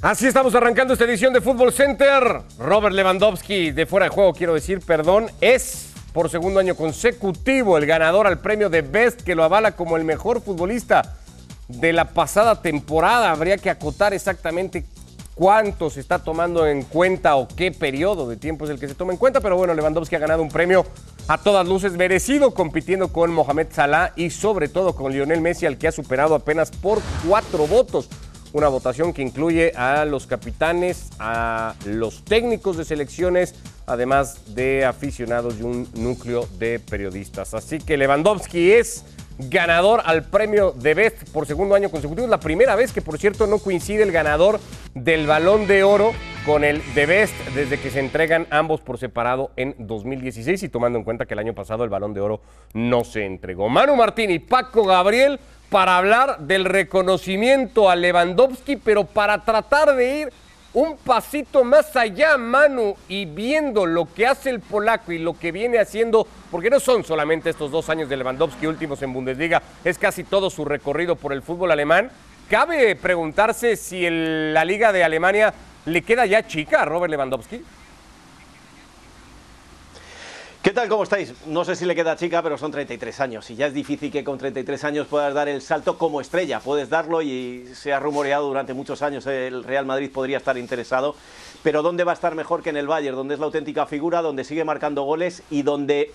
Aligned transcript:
Así 0.00 0.28
estamos 0.28 0.54
arrancando 0.54 0.92
esta 0.92 1.06
edición 1.06 1.32
de 1.32 1.40
Fútbol 1.40 1.72
Center. 1.72 2.42
Robert 2.56 2.94
Lewandowski, 2.94 3.72
de 3.72 3.84
fuera 3.84 4.04
de 4.04 4.10
juego, 4.10 4.32
quiero 4.32 4.54
decir, 4.54 4.78
perdón, 4.80 5.26
es 5.40 5.90
por 6.12 6.30
segundo 6.30 6.60
año 6.60 6.76
consecutivo 6.76 7.76
el 7.76 7.84
ganador 7.84 8.28
al 8.28 8.38
premio 8.38 8.70
de 8.70 8.82
Best 8.82 9.22
que 9.22 9.34
lo 9.34 9.42
avala 9.42 9.72
como 9.72 9.96
el 9.96 10.04
mejor 10.04 10.40
futbolista 10.40 11.16
de 11.66 11.92
la 11.92 12.04
pasada 12.04 12.62
temporada. 12.62 13.32
Habría 13.32 13.58
que 13.58 13.70
acotar 13.70 14.14
exactamente 14.14 14.86
cuánto 15.34 15.90
se 15.90 15.98
está 15.98 16.20
tomando 16.20 16.64
en 16.68 16.84
cuenta 16.84 17.34
o 17.34 17.48
qué 17.48 17.72
periodo 17.72 18.28
de 18.28 18.36
tiempo 18.36 18.66
es 18.66 18.70
el 18.70 18.78
que 18.78 18.86
se 18.86 18.94
toma 18.94 19.12
en 19.12 19.18
cuenta, 19.18 19.40
pero 19.40 19.56
bueno, 19.56 19.74
Lewandowski 19.74 20.14
ha 20.14 20.20
ganado 20.20 20.42
un 20.42 20.48
premio 20.48 20.86
a 21.26 21.38
todas 21.38 21.66
luces 21.66 21.94
merecido 21.94 22.54
compitiendo 22.54 23.12
con 23.12 23.32
Mohamed 23.32 23.66
Salah 23.72 24.12
y 24.14 24.30
sobre 24.30 24.68
todo 24.68 24.94
con 24.94 25.10
Lionel 25.10 25.40
Messi 25.40 25.66
al 25.66 25.76
que 25.76 25.88
ha 25.88 25.92
superado 25.92 26.36
apenas 26.36 26.70
por 26.70 27.00
cuatro 27.26 27.66
votos 27.66 28.08
una 28.52 28.68
votación 28.68 29.12
que 29.12 29.22
incluye 29.22 29.72
a 29.76 30.04
los 30.04 30.26
capitanes, 30.26 31.10
a 31.18 31.74
los 31.84 32.24
técnicos 32.24 32.76
de 32.76 32.84
selecciones, 32.84 33.54
además 33.86 34.54
de 34.54 34.84
aficionados 34.84 35.56
y 35.58 35.62
un 35.62 35.88
núcleo 35.94 36.48
de 36.58 36.78
periodistas. 36.78 37.54
Así 37.54 37.78
que 37.78 37.96
Lewandowski 37.96 38.72
es 38.72 39.04
ganador 39.38 40.02
al 40.04 40.24
premio 40.24 40.72
de 40.72 40.94
Best 40.94 41.30
por 41.30 41.46
segundo 41.46 41.74
año 41.74 41.90
consecutivo. 41.90 42.24
Es 42.24 42.30
la 42.30 42.40
primera 42.40 42.74
vez 42.74 42.92
que, 42.92 43.02
por 43.02 43.18
cierto, 43.18 43.46
no 43.46 43.58
coincide 43.58 44.02
el 44.02 44.12
ganador 44.12 44.58
del 44.94 45.26
balón 45.26 45.66
de 45.66 45.84
oro 45.84 46.12
con 46.44 46.64
el 46.64 46.82
de 46.94 47.06
Best 47.06 47.34
desde 47.54 47.78
que 47.78 47.90
se 47.90 48.00
entregan 48.00 48.46
ambos 48.50 48.80
por 48.80 48.98
separado 48.98 49.50
en 49.56 49.74
2016 49.78 50.62
y 50.62 50.68
tomando 50.68 50.98
en 50.98 51.04
cuenta 51.04 51.26
que 51.26 51.34
el 51.34 51.40
año 51.40 51.54
pasado 51.54 51.84
el 51.84 51.90
balón 51.90 52.14
de 52.14 52.20
oro 52.20 52.40
no 52.74 53.04
se 53.04 53.24
entregó. 53.24 53.68
Manu 53.68 53.94
Martín 53.94 54.30
y 54.30 54.38
Paco 54.38 54.84
Gabriel 54.84 55.38
para 55.70 55.98
hablar 55.98 56.38
del 56.40 56.64
reconocimiento 56.64 57.90
a 57.90 57.96
Lewandowski, 57.96 58.76
pero 58.76 59.04
para 59.04 59.44
tratar 59.44 59.94
de 59.94 60.20
ir 60.20 60.32
un 60.74 60.96
pasito 60.96 61.64
más 61.64 61.96
allá, 61.96 62.36
Manu, 62.36 62.94
y 63.08 63.24
viendo 63.24 63.86
lo 63.86 64.06
que 64.12 64.26
hace 64.26 64.50
el 64.50 64.60
polaco 64.60 65.12
y 65.12 65.18
lo 65.18 65.38
que 65.38 65.50
viene 65.50 65.78
haciendo, 65.78 66.26
porque 66.50 66.70
no 66.70 66.78
son 66.78 67.04
solamente 67.04 67.50
estos 67.50 67.70
dos 67.70 67.88
años 67.88 68.08
de 68.08 68.16
Lewandowski 68.16 68.66
últimos 68.66 69.02
en 69.02 69.12
Bundesliga, 69.12 69.62
es 69.84 69.98
casi 69.98 70.24
todo 70.24 70.50
su 70.50 70.64
recorrido 70.64 71.16
por 71.16 71.32
el 71.32 71.42
fútbol 71.42 71.72
alemán. 71.72 72.10
Cabe 72.48 72.96
preguntarse 72.96 73.76
si 73.76 74.06
la 74.08 74.64
Liga 74.64 74.92
de 74.92 75.04
Alemania 75.04 75.52
le 75.84 76.02
queda 76.02 76.26
ya 76.26 76.46
chica 76.46 76.82
a 76.82 76.84
Robert 76.84 77.10
Lewandowski. 77.10 77.62
¿Qué 80.60 80.72
tal? 80.72 80.88
¿Cómo 80.88 81.04
estáis? 81.04 81.32
No 81.46 81.64
sé 81.64 81.76
si 81.76 81.84
le 81.84 81.94
queda 81.94 82.16
chica, 82.16 82.42
pero 82.42 82.58
son 82.58 82.72
33 82.72 83.20
años 83.20 83.48
y 83.48 83.54
ya 83.54 83.68
es 83.68 83.74
difícil 83.74 84.10
que 84.10 84.24
con 84.24 84.38
33 84.38 84.82
años 84.82 85.06
puedas 85.06 85.32
dar 85.32 85.48
el 85.48 85.62
salto 85.62 85.96
como 85.96 86.20
estrella. 86.20 86.58
Puedes 86.58 86.90
darlo 86.90 87.22
y 87.22 87.68
se 87.74 87.92
ha 87.92 88.00
rumoreado 88.00 88.48
durante 88.48 88.74
muchos 88.74 89.00
años 89.02 89.24
el 89.28 89.62
Real 89.62 89.86
Madrid 89.86 90.10
podría 90.12 90.36
estar 90.36 90.58
interesado, 90.58 91.14
pero 91.62 91.82
¿dónde 91.82 92.02
va 92.02 92.10
a 92.10 92.14
estar 92.14 92.34
mejor 92.34 92.64
que 92.64 92.70
en 92.70 92.76
el 92.76 92.88
Bayern? 92.88 93.16
Donde 93.16 93.34
es 93.34 93.40
la 93.40 93.46
auténtica 93.46 93.86
figura, 93.86 94.20
donde 94.20 94.42
sigue 94.42 94.64
marcando 94.64 95.04
goles 95.04 95.44
y 95.48 95.62
donde 95.62 96.10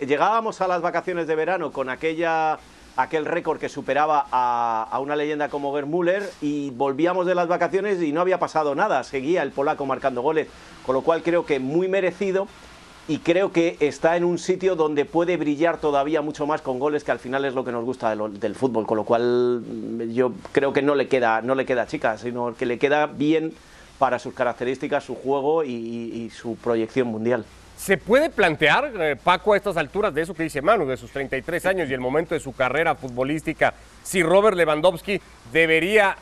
llegábamos 0.00 0.60
a 0.60 0.66
las 0.66 0.82
vacaciones 0.82 1.28
de 1.28 1.36
verano 1.36 1.70
con 1.70 1.88
aquella 1.88 2.58
aquel 2.96 3.24
récord 3.24 3.60
que 3.60 3.68
superaba 3.68 4.26
a, 4.32 4.88
a, 4.90 4.98
una 4.98 5.16
leyenda 5.16 5.48
como 5.48 5.74
Gerd 5.74 5.86
Müller 5.86 6.28
y 6.40 6.70
volvíamos 6.70 7.26
de 7.26 7.34
las 7.34 7.48
vacaciones 7.48 8.02
y 8.02 8.12
no 8.12 8.20
había 8.20 8.38
pasado 8.38 8.74
nada, 8.74 9.02
seguía 9.04 9.42
el 9.42 9.52
polaco 9.52 9.86
marcando 9.86 10.22
goles, 10.22 10.48
con 10.84 10.94
lo 10.94 11.02
cual 11.02 11.22
creo 11.22 11.46
que 11.46 11.58
muy 11.58 11.88
merecido 11.88 12.46
y 13.06 13.18
creo 13.18 13.52
que 13.52 13.76
está 13.80 14.16
en 14.16 14.24
un 14.24 14.38
sitio 14.38 14.76
donde 14.76 15.04
puede 15.04 15.36
brillar 15.36 15.78
todavía 15.78 16.22
mucho 16.22 16.46
más 16.46 16.62
con 16.62 16.78
goles, 16.78 17.04
que 17.04 17.12
al 17.12 17.18
final 17.18 17.44
es 17.44 17.54
lo 17.54 17.64
que 17.64 17.72
nos 17.72 17.84
gusta 17.84 18.14
del, 18.16 18.54
fútbol, 18.54 18.86
con 18.86 18.96
lo 18.96 19.04
cual 19.04 19.60
mm, 19.60 20.12
yo 20.12 20.32
creo 20.52 20.72
que 20.72 20.80
no 20.80 20.94
le 20.94 21.06
queda, 21.06 21.42
no 21.42 21.54
le 21.54 21.66
queda 21.66 21.86
chica, 21.86 22.16
sino 22.16 22.54
que 22.54 22.64
le 22.64 22.78
queda 22.78 23.06
bien 23.06 23.52
para 23.98 24.18
sus 24.18 24.32
características, 24.32 25.04
su 25.04 25.14
juego 25.14 25.64
y, 25.64 26.30
su 26.34 26.56
proyección 26.56 27.08
mundial. 27.08 27.44
¿Se 27.76 27.98
puede 27.98 28.30
plantear, 28.30 28.92
eh, 28.98 29.16
Paco, 29.16 29.52
a 29.52 29.56
estas 29.56 29.76
alturas 29.76 30.14
de 30.14 30.22
eso 30.22 30.32
que 30.32 30.44
dice 30.44 30.62
Manu, 30.62 30.86
de 30.86 30.96
sus 30.96 31.10
33 31.10 31.66
años 31.66 31.90
y 31.90 31.94
el 31.94 32.00
momento 32.00 32.34
de 32.34 32.40
su 32.40 32.52
carrera 32.52 32.94
futbolística, 32.94 33.74
si 34.02 34.22
Robert 34.22 34.56
Lewandowski 34.56 35.20
debería 35.52 36.16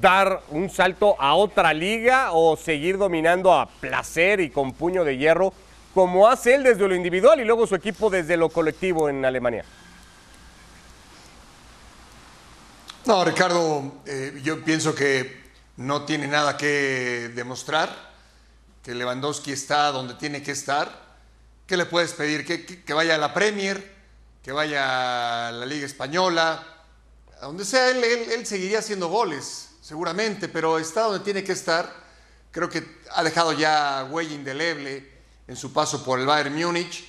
dar 0.00 0.40
un 0.50 0.70
salto 0.70 1.16
a 1.18 1.34
otra 1.34 1.72
liga 1.72 2.32
o 2.32 2.56
seguir 2.56 2.98
dominando 2.98 3.52
a 3.52 3.66
placer 3.66 4.40
y 4.40 4.50
con 4.50 4.72
puño 4.72 5.04
de 5.04 5.16
hierro 5.16 5.52
como 5.94 6.28
hace 6.28 6.54
él 6.54 6.62
desde 6.62 6.88
lo 6.88 6.94
individual 6.94 7.40
y 7.40 7.44
luego 7.44 7.66
su 7.66 7.74
equipo 7.74 8.08
desde 8.08 8.36
lo 8.36 8.48
colectivo 8.48 9.08
en 9.08 9.24
Alemania. 9.24 9.64
No, 13.04 13.24
Ricardo, 13.24 14.00
eh, 14.06 14.40
yo 14.42 14.64
pienso 14.64 14.94
que 14.94 15.42
no 15.76 16.04
tiene 16.04 16.28
nada 16.28 16.56
que 16.56 17.30
demostrar, 17.34 18.12
que 18.82 18.94
Lewandowski 18.94 19.52
está 19.52 19.90
donde 19.90 20.14
tiene 20.14 20.42
que 20.42 20.52
estar. 20.52 21.02
¿Qué 21.66 21.76
le 21.76 21.84
puedes 21.84 22.12
pedir? 22.12 22.44
Que, 22.46 22.94
vaya 22.94 23.16
a 23.16 23.18
la 23.18 23.34
Premier, 23.34 23.92
que 24.42 24.52
vaya 24.52 25.48
a 25.48 25.52
la 25.52 25.66
Liga 25.66 25.84
Española, 25.84 26.64
a 27.40 27.46
donde 27.46 27.64
sea, 27.64 27.90
él, 27.90 28.02
él 28.04 28.46
seguiría 28.46 28.78
haciendo 28.78 29.08
goles, 29.08 29.70
seguramente, 29.80 30.48
pero 30.48 30.78
está 30.78 31.02
donde 31.02 31.24
tiene 31.24 31.42
que 31.42 31.52
estar. 31.52 31.92
Creo 32.50 32.68
que 32.68 33.00
ha 33.14 33.24
dejado 33.24 33.52
ya 33.52 34.06
huella 34.10 34.34
indeleble 34.34 35.12
en 35.46 35.56
su 35.56 35.72
paso 35.72 36.04
por 36.04 36.18
el 36.18 36.26
Bayern 36.26 36.54
Múnich. 36.54 37.04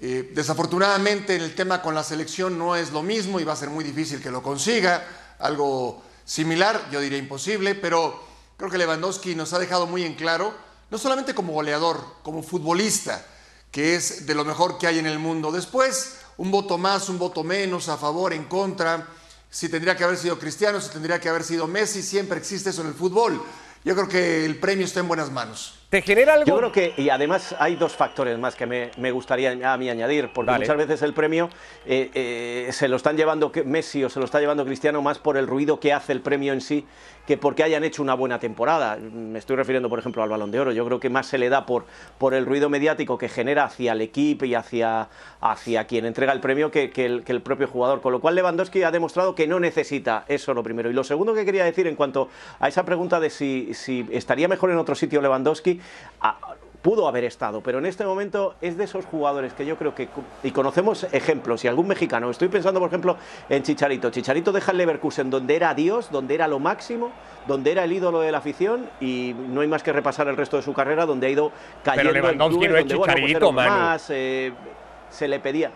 Eh, 0.00 0.32
desafortunadamente 0.34 1.36
el 1.36 1.54
tema 1.54 1.80
con 1.80 1.94
la 1.94 2.02
selección 2.02 2.58
no 2.58 2.74
es 2.74 2.90
lo 2.90 3.02
mismo 3.02 3.38
y 3.38 3.44
va 3.44 3.52
a 3.52 3.56
ser 3.56 3.70
muy 3.70 3.84
difícil 3.84 4.20
que 4.20 4.30
lo 4.30 4.42
consiga, 4.42 5.06
algo 5.38 6.02
similar, 6.24 6.88
yo 6.90 7.00
diría 7.00 7.18
imposible, 7.18 7.74
pero 7.74 8.20
creo 8.56 8.70
que 8.70 8.78
Lewandowski 8.78 9.34
nos 9.34 9.52
ha 9.52 9.58
dejado 9.58 9.86
muy 9.86 10.04
en 10.04 10.14
claro, 10.14 10.54
no 10.90 10.98
solamente 10.98 11.34
como 11.34 11.52
goleador, 11.52 12.04
como 12.22 12.42
futbolista, 12.42 13.24
que 13.70 13.94
es 13.94 14.26
de 14.26 14.34
lo 14.34 14.44
mejor 14.44 14.78
que 14.78 14.86
hay 14.86 14.98
en 14.98 15.06
el 15.06 15.18
mundo. 15.18 15.50
Después, 15.50 16.18
un 16.36 16.50
voto 16.50 16.78
más, 16.78 17.08
un 17.08 17.18
voto 17.18 17.44
menos, 17.44 17.88
a 17.88 17.96
favor, 17.96 18.32
en 18.32 18.44
contra, 18.44 19.08
si 19.50 19.68
tendría 19.68 19.96
que 19.96 20.04
haber 20.04 20.18
sido 20.18 20.38
Cristiano, 20.38 20.80
si 20.80 20.90
tendría 20.90 21.20
que 21.20 21.28
haber 21.28 21.44
sido 21.44 21.66
Messi, 21.66 22.02
siempre 22.02 22.38
existe 22.38 22.70
eso 22.70 22.82
en 22.82 22.88
el 22.88 22.94
fútbol. 22.94 23.42
Yo 23.84 23.94
creo 23.94 24.08
que 24.08 24.44
el 24.44 24.58
premio 24.58 24.84
está 24.84 25.00
en 25.00 25.08
buenas 25.08 25.30
manos. 25.30 25.81
¿Te 25.92 26.00
genera 26.00 26.32
algo? 26.32 26.46
Yo 26.46 26.56
creo 26.56 26.72
que, 26.72 26.94
y 26.96 27.10
además 27.10 27.54
hay 27.58 27.76
dos 27.76 27.92
factores 27.92 28.38
más 28.38 28.54
que 28.54 28.64
me, 28.64 29.10
gustaría 29.10 29.50
a 29.70 29.76
mí 29.76 29.90
añadir, 29.90 30.30
porque 30.32 30.50
muchas 30.50 30.74
veces 30.74 31.02
el 31.02 31.12
premio 31.12 31.50
eh, 31.84 32.10
eh, 32.14 32.68
se 32.72 32.88
lo 32.88 32.96
están 32.96 33.14
llevando 33.14 33.52
Messi 33.66 34.02
o 34.02 34.08
se 34.08 34.18
lo 34.18 34.24
está 34.24 34.40
llevando 34.40 34.64
Cristiano 34.64 35.02
más 35.02 35.18
por 35.18 35.36
el 35.36 35.46
ruido 35.46 35.80
que 35.80 35.92
hace 35.92 36.12
el 36.12 36.22
premio 36.22 36.54
en 36.54 36.62
sí 36.62 36.86
que 37.26 37.36
porque 37.36 37.62
hayan 37.62 37.84
hecho 37.84 38.02
una 38.02 38.14
buena 38.14 38.38
temporada. 38.38 38.96
Me 38.96 39.38
estoy 39.38 39.56
refiriendo, 39.56 39.88
por 39.88 39.98
ejemplo, 39.98 40.22
al 40.22 40.28
Balón 40.28 40.50
de 40.50 40.60
Oro. 40.60 40.72
Yo 40.72 40.84
creo 40.86 41.00
que 41.00 41.10
más 41.10 41.26
se 41.26 41.38
le 41.38 41.48
da 41.48 41.66
por, 41.66 41.84
por 42.18 42.34
el 42.34 42.46
ruido 42.46 42.68
mediático 42.68 43.18
que 43.18 43.28
genera 43.28 43.64
hacia 43.64 43.92
el 43.92 44.00
equipo 44.00 44.44
y 44.44 44.54
hacia, 44.54 45.08
hacia 45.40 45.86
quien 45.86 46.04
entrega 46.04 46.32
el 46.32 46.40
premio 46.40 46.70
que, 46.70 46.90
que, 46.90 47.06
el, 47.06 47.42
propio 47.42 47.68
jugador. 47.68 48.00
Con 48.00 48.12
lo 48.12 48.20
cual 48.20 48.34
Lewandowski 48.34 48.82
ha 48.82 48.90
demostrado 48.90 49.34
que 49.34 49.46
no 49.46 49.60
necesita 49.60 50.24
eso 50.28 50.54
lo 50.54 50.62
primero. 50.62 50.90
Y 50.90 50.92
lo 50.92 51.04
segundo 51.04 51.34
que 51.34 51.44
quería 51.44 51.64
decir 51.64 51.86
en 51.86 51.96
cuanto 51.96 52.28
a 52.58 52.68
esa 52.68 52.84
pregunta 52.84 53.20
de 53.20 53.30
si, 53.30 53.74
si 53.74 54.06
estaría 54.10 54.48
mejor 54.48 54.70
en 54.70 54.78
otro 54.78 54.94
sitio 54.94 55.20
Lewandowski, 55.22 55.80
pudo 56.82 57.06
haber 57.06 57.24
estado, 57.24 57.60
pero 57.60 57.78
en 57.78 57.86
este 57.86 58.04
momento 58.04 58.56
es 58.60 58.76
de 58.76 58.84
esos 58.84 59.06
jugadores 59.06 59.52
que 59.54 59.64
yo 59.64 59.76
creo 59.76 59.94
que, 59.94 60.08
y 60.42 60.50
conocemos 60.50 61.04
ejemplos, 61.12 61.64
y 61.64 61.68
algún 61.68 61.86
mexicano, 61.86 62.28
estoy 62.28 62.48
pensando 62.48 62.80
por 62.80 62.88
ejemplo 62.88 63.16
en 63.48 63.62
Chicharito, 63.62 64.10
Chicharito 64.10 64.50
deja 64.50 64.72
el 64.72 64.78
Leverkusen 64.78 65.30
donde 65.30 65.54
era 65.54 65.74
Dios, 65.74 66.10
donde 66.10 66.34
era 66.34 66.48
lo 66.48 66.58
máximo, 66.58 67.12
donde 67.46 67.70
era 67.70 67.84
el 67.84 67.92
ídolo 67.92 68.20
de 68.20 68.32
la 68.32 68.38
afición, 68.38 68.90
y 69.00 69.34
no 69.48 69.60
hay 69.60 69.68
más 69.68 69.84
que 69.84 69.92
repasar 69.92 70.26
el 70.26 70.36
resto 70.36 70.56
de 70.56 70.64
su 70.64 70.72
carrera, 70.72 71.06
donde 71.06 71.28
ha 71.28 71.30
ido 71.30 71.52
cayendo 71.84 72.12
pero 72.12 72.26
Lewandowski 72.26 72.68
no 72.68 72.76
es 72.76 72.84
pues 72.84 73.00
Chicharito, 73.00 73.52
más, 73.52 74.10
eh, 74.10 74.52
se 75.08 75.28
le 75.28 75.38
pedía. 75.38 75.70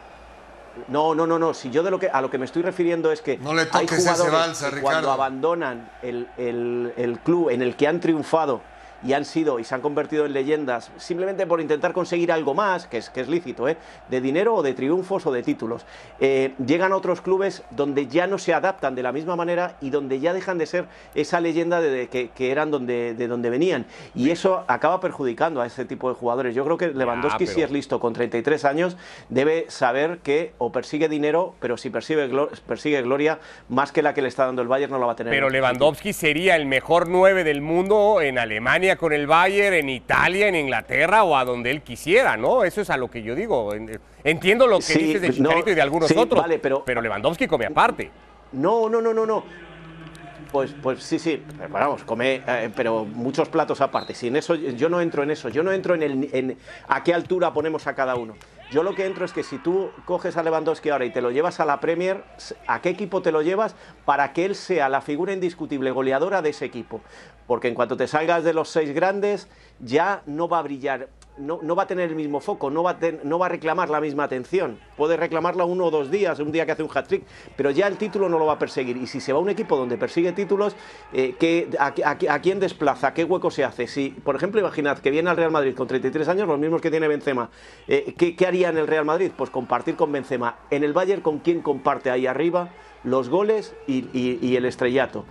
No, 0.89 1.15
no, 1.15 1.27
no, 1.27 1.39
no. 1.39 1.55
Si 1.55 1.71
yo 1.71 1.83
de 1.83 1.91
lo 1.91 1.99
que 1.99 2.11
a 2.11 2.21
lo 2.21 2.31
que 2.31 2.37
me 2.37 2.45
estoy 2.45 2.61
refiriendo 2.61 3.11
es 3.11 3.23
que 3.23 3.39
no 3.39 3.55
le 3.55 3.63
hay 3.73 3.87
jugadores 3.89 4.63
cuando 4.83 5.11
abandonan 5.11 5.91
el, 6.03 6.29
el 6.37 7.19
club 7.25 7.49
en 7.49 7.63
el 7.63 7.77
que 7.77 7.89
han 7.89 7.99
triunfado 7.99 8.61
y 9.07 9.13
han 9.13 9.25
sido 9.25 9.59
y 9.59 9.65
se 9.65 9.75
han 9.75 9.81
convertido 9.81 10.27
en 10.27 10.33
leyendas 10.33 10.91
simplemente 10.97 11.47
por 11.47 11.61
intentar 11.61 11.93
conseguir 11.93 12.33
algo 12.33 12.55
más, 12.55 12.87
que 12.87 12.99
es, 12.99 13.11
que 13.11 13.21
es 13.21 13.29
lícito, 13.29 13.69
¿eh? 13.69 13.77
de 14.09 14.21
dinero 14.21 14.55
o 14.55 14.63
de 14.63 14.75
triunfos 14.75 15.27
o 15.27 15.33
de 15.33 15.43
títulos. 15.43 15.87
Eh, 16.19 16.55
llegan 16.65 16.93
a 16.93 16.97
otros 16.97 17.21
clubes 17.21 17.63
donde 17.71 18.09
ya 18.09 18.27
no 18.27 18.39
se 18.39 18.53
adaptan 18.53 18.95
de 18.95 19.03
la 19.03 19.13
misma 19.13 19.37
manera 19.37 19.77
y 19.81 19.91
donde 19.91 20.19
ya 20.19 20.33
dejan 20.33 20.59
de 20.59 20.67
ser 20.67 20.87
esa 21.15 21.41
leyenda 21.41 21.81
de, 21.81 22.09
que, 22.09 22.51
eran 22.51 22.71
donde, 22.71 23.15
de 23.15 23.29
donde 23.29 23.51
venían. 23.51 23.87
Y 24.15 24.31
eso 24.31 24.65
acaba 24.67 25.01
perjudicando 25.01 25.61
a 25.61 25.67
ese 25.67 25.85
tipo 25.85 26.09
de 26.09 26.15
jugadores. 26.15 26.55
Yo 26.55 26.65
creo 26.65 26.77
que 26.77 26.89
Lewandowski, 26.89 27.47
si 27.47 27.63
es 27.63 27.71
listo 27.71 28.01
con 28.01 28.13
33 28.13 28.65
años, 28.65 28.97
debe 29.29 29.67
saber 29.69 30.19
que 30.19 30.53
o 30.59 30.73
persigue 30.73 31.09
dinero, 31.09 31.55
pero 31.61 31.77
si 31.77 31.91
persigue, 31.91 32.29
persigue 32.67 33.03
gloria, 33.03 33.39
más 33.69 33.93
que 33.93 34.03
la 34.03 34.15
que 34.15 34.23
le 34.23 34.29
está 34.29 34.47
dando 34.47 34.63
el 34.63 34.69
Bayern, 34.69 34.93
no 34.93 34.99
la 34.99 35.07
va 35.07 35.13
a 35.13 35.17
tener. 35.17 35.33
Pero 35.33 35.51
Lewandowski 35.51 36.13
sería 36.13 36.57
el 36.57 36.67
mejor 36.67 37.09
9 37.09 37.45
del 37.45 37.61
mundo 37.61 38.21
en 38.21 38.39
Alemania 38.39 38.96
con 38.97 39.13
el 39.13 39.27
Bayern, 39.27 39.75
en 39.75 39.89
Italia, 39.89 40.49
en 40.49 40.55
Inglaterra 40.55 41.25
o 41.25 41.37
a 41.37 41.45
donde 41.45 41.71
él 41.71 41.83
quisiera, 41.83 42.37
¿no? 42.37 42.65
Eso 42.65 42.81
es 42.81 42.91
a 42.91 42.97
lo 42.97 43.11
que 43.11 43.23
yo 43.23 43.35
digo. 43.35 43.73
Entiendo 44.25 44.67
lo 44.67 44.79
que 44.79 44.95
dices 44.95 45.23
de 45.23 45.31
Chicharito 45.33 45.71
y 45.71 45.75
de 45.75 45.83
algunos 45.83 46.11
otros, 46.17 46.45
pero, 46.61 46.85
pero 46.85 47.01
Lewandowski 47.01 47.47
come 47.47 47.67
aparte. 47.67 48.11
No, 48.53 48.89
no, 48.89 49.01
no, 49.01 49.13
no, 49.13 49.27
no. 49.27 49.45
Pues, 50.51 50.75
pues 50.81 51.03
sí, 51.03 51.19
sí, 51.19 51.43
vamos, 51.71 52.05
come, 52.05 52.43
eh, 52.47 52.71
pero 52.75 53.05
muchos 53.05 53.49
platos 53.49 53.81
aparte. 53.81 54.15
Sin 54.15 54.37
eso, 54.37 54.55
yo 54.55 54.89
no 54.89 55.01
entro 55.01 55.23
en 55.23 55.31
eso. 55.31 55.49
Yo 55.49 55.63
no 55.63 55.73
entro 55.73 55.95
en, 55.95 56.03
el, 56.03 56.31
en 56.33 56.59
a 56.89 57.03
qué 57.03 57.13
altura 57.13 57.53
ponemos 57.53 57.87
a 57.87 57.95
cada 57.95 58.15
uno. 58.15 58.37
Yo 58.71 58.83
lo 58.83 58.95
que 58.95 59.07
entro 59.07 59.25
es 59.25 59.33
que 59.33 59.43
si 59.43 59.59
tú 59.59 59.91
coges 60.05 60.37
a 60.37 60.43
Lewandowski 60.43 60.89
ahora 60.89 61.05
y 61.05 61.11
te 61.11 61.21
lo 61.21 61.31
llevas 61.31 61.61
a 61.61 61.65
la 61.65 61.79
Premier, 61.79 62.25
¿a 62.67 62.81
qué 62.81 62.89
equipo 62.89 63.23
te 63.23 63.31
lo 63.31 63.43
llevas 63.43 63.77
para 64.05 64.33
que 64.33 64.45
él 64.45 64.55
sea 64.55 64.89
la 64.89 65.01
figura 65.01 65.33
indiscutible 65.33 65.91
goleadora 65.93 66.43
de 66.43 66.51
ese 66.51 66.65
equipo? 66.65 67.01
Porque 67.47 67.69
en 67.69 67.75
cuanto 67.75 67.97
te 67.97 68.07
salgas 68.07 68.45
de 68.45 68.55
los 68.55 68.69
seis 68.69 68.93
grandes, 68.93 69.49
ya 69.81 70.23
no 70.27 70.49
va 70.49 70.59
a 70.59 70.63
brillar 70.63 71.09
no, 71.39 71.77
va 71.77 71.85
a 71.85 71.87
tener 71.87 72.11
el 72.11 72.17
mismo 72.17 72.41
foco, 72.41 72.71
no 72.71 72.83
va, 72.83 72.93
a 72.93 72.99
no 73.25 73.39
va 73.39 73.47
a 73.47 73.49
reclamar 73.49 73.91
la 73.91 74.01
misma 74.01 74.25
atención. 74.25 74.79
Puede 74.97 75.17
reclamarla 75.17 75.65
uno 75.65 75.87
o 75.87 75.91
dos 75.91 76.11
días, 76.11 76.39
un 76.39 76.53
día 76.53 76.65
que 76.67 76.73
hace 76.73 76.83
un 76.83 76.91
hat-trick, 76.93 77.25
pero 77.57 77.71
ya 77.71 77.87
el 77.87 77.97
título 77.97 78.29
no 78.29 78.39
lo 78.39 78.47
va 78.47 78.55
a 78.55 78.59
perseguir. 78.59 78.97
Y 78.97 79.07
si 79.07 79.21
se 79.21 79.33
va 79.33 79.39
a 79.39 79.43
un 79.43 79.51
equipo 79.51 79.77
donde 79.77 79.99
persigue 79.99 80.33
títulos, 80.33 80.77
eh, 81.13 81.37
a, 81.79 82.41
quién 82.41 82.61
desplaza? 82.61 83.13
¿Qué 83.13 83.25
hueco 83.25 83.51
se 83.51 83.65
hace? 83.65 83.87
Si, 83.87 84.11
por 84.11 84.37
ejemplo, 84.37 84.61
imaginad 84.61 84.99
que 84.99 85.11
viene 85.11 85.31
al 85.31 85.37
Real 85.37 85.51
Madrid 85.51 85.75
con 85.75 85.87
33 85.87 86.29
años, 86.29 86.49
los 86.49 86.59
mismos 86.59 86.81
que 86.81 86.91
tiene 86.91 87.09
Benzema, 87.09 87.51
eh, 87.89 88.15
¿qué, 88.17 88.47
haría 88.47 88.71
en 88.71 88.79
el 88.79 88.87
Real 88.87 89.05
Madrid? 89.05 89.31
Pues 89.37 89.51
compartir 89.51 89.97
con 89.97 90.13
Benzema. 90.13 90.57
En 90.71 90.85
el 90.85 90.93
Bayern, 90.93 91.21
¿con 91.21 91.39
quién 91.41 91.61
comparte 91.61 92.11
ahí 92.11 92.27
arriba? 92.27 92.71
Los 93.05 93.29
goles 93.29 93.75
y 93.87 94.57
el 94.57 94.65
estrellato 94.65 95.25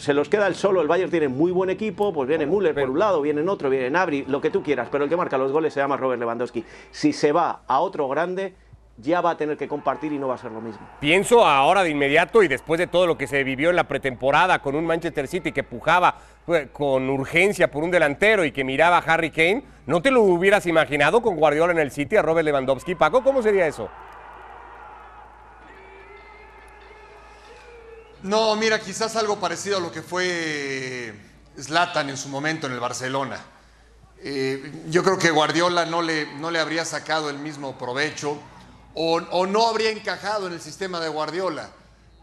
se 0.00 0.14
los 0.14 0.28
queda 0.28 0.46
el 0.46 0.54
solo. 0.54 0.80
El 0.80 0.88
Bayern 0.88 1.10
tiene 1.10 1.28
muy 1.28 1.52
buen 1.52 1.68
equipo, 1.70 2.12
pues 2.12 2.28
viene 2.28 2.46
Müller 2.46 2.74
por 2.74 2.88
un 2.88 2.98
lado, 2.98 3.20
viene 3.20 3.42
en 3.42 3.48
otro, 3.48 3.68
viene 3.68 3.90
Nabri, 3.90 4.24
lo 4.26 4.40
que 4.40 4.50
tú 4.50 4.62
quieras, 4.62 4.88
pero 4.90 5.04
el 5.04 5.10
que 5.10 5.16
marca 5.16 5.36
los 5.36 5.52
goles 5.52 5.74
se 5.74 5.80
llama 5.80 5.96
Robert 5.96 6.18
Lewandowski. 6.18 6.64
Si 6.90 7.12
se 7.12 7.32
va 7.32 7.62
a 7.66 7.80
otro 7.80 8.08
grande, 8.08 8.54
ya 8.96 9.20
va 9.20 9.30
a 9.30 9.36
tener 9.36 9.56
que 9.56 9.68
compartir 9.68 10.12
y 10.12 10.18
no 10.18 10.28
va 10.28 10.34
a 10.34 10.38
ser 10.38 10.52
lo 10.52 10.60
mismo. 10.60 10.80
Pienso 11.00 11.44
ahora 11.44 11.82
de 11.82 11.90
inmediato 11.90 12.42
y 12.42 12.48
después 12.48 12.78
de 12.78 12.86
todo 12.86 13.06
lo 13.06 13.18
que 13.18 13.26
se 13.26 13.44
vivió 13.44 13.70
en 13.70 13.76
la 13.76 13.84
pretemporada 13.84 14.60
con 14.60 14.74
un 14.74 14.86
Manchester 14.86 15.28
City 15.28 15.52
que 15.52 15.62
pujaba 15.62 16.16
pues, 16.46 16.68
con 16.70 17.08
urgencia 17.10 17.70
por 17.70 17.84
un 17.84 17.90
delantero 17.90 18.44
y 18.44 18.52
que 18.52 18.64
miraba 18.64 18.98
a 18.98 19.00
Harry 19.00 19.30
Kane, 19.30 19.64
¿no 19.86 20.00
te 20.00 20.10
lo 20.10 20.22
hubieras 20.22 20.66
imaginado 20.66 21.20
con 21.20 21.36
Guardiola 21.36 21.72
en 21.72 21.78
el 21.78 21.90
City 21.90 22.16
a 22.16 22.22
Robert 22.22 22.44
Lewandowski? 22.44 22.94
Paco, 22.94 23.22
¿cómo 23.22 23.42
sería 23.42 23.66
eso? 23.66 23.88
No, 28.22 28.54
mira, 28.56 28.80
quizás 28.80 29.16
algo 29.16 29.40
parecido 29.40 29.78
a 29.78 29.80
lo 29.80 29.90
que 29.90 30.02
fue 30.02 31.14
Zlatan 31.58 32.10
en 32.10 32.16
su 32.16 32.28
momento 32.28 32.66
en 32.66 32.74
el 32.74 32.80
Barcelona. 32.80 33.40
Eh, 34.22 34.84
yo 34.90 35.02
creo 35.02 35.18
que 35.18 35.30
Guardiola 35.30 35.86
no 35.86 36.02
le, 36.02 36.26
no 36.34 36.50
le 36.50 36.58
habría 36.58 36.84
sacado 36.84 37.30
el 37.30 37.38
mismo 37.38 37.78
provecho 37.78 38.38
o, 38.94 39.46
no 39.46 39.68
habría 39.68 39.90
encajado 39.90 40.46
en 40.46 40.52
el 40.52 40.60
sistema 40.60 41.00
de 41.00 41.08
Guardiola, 41.08 41.70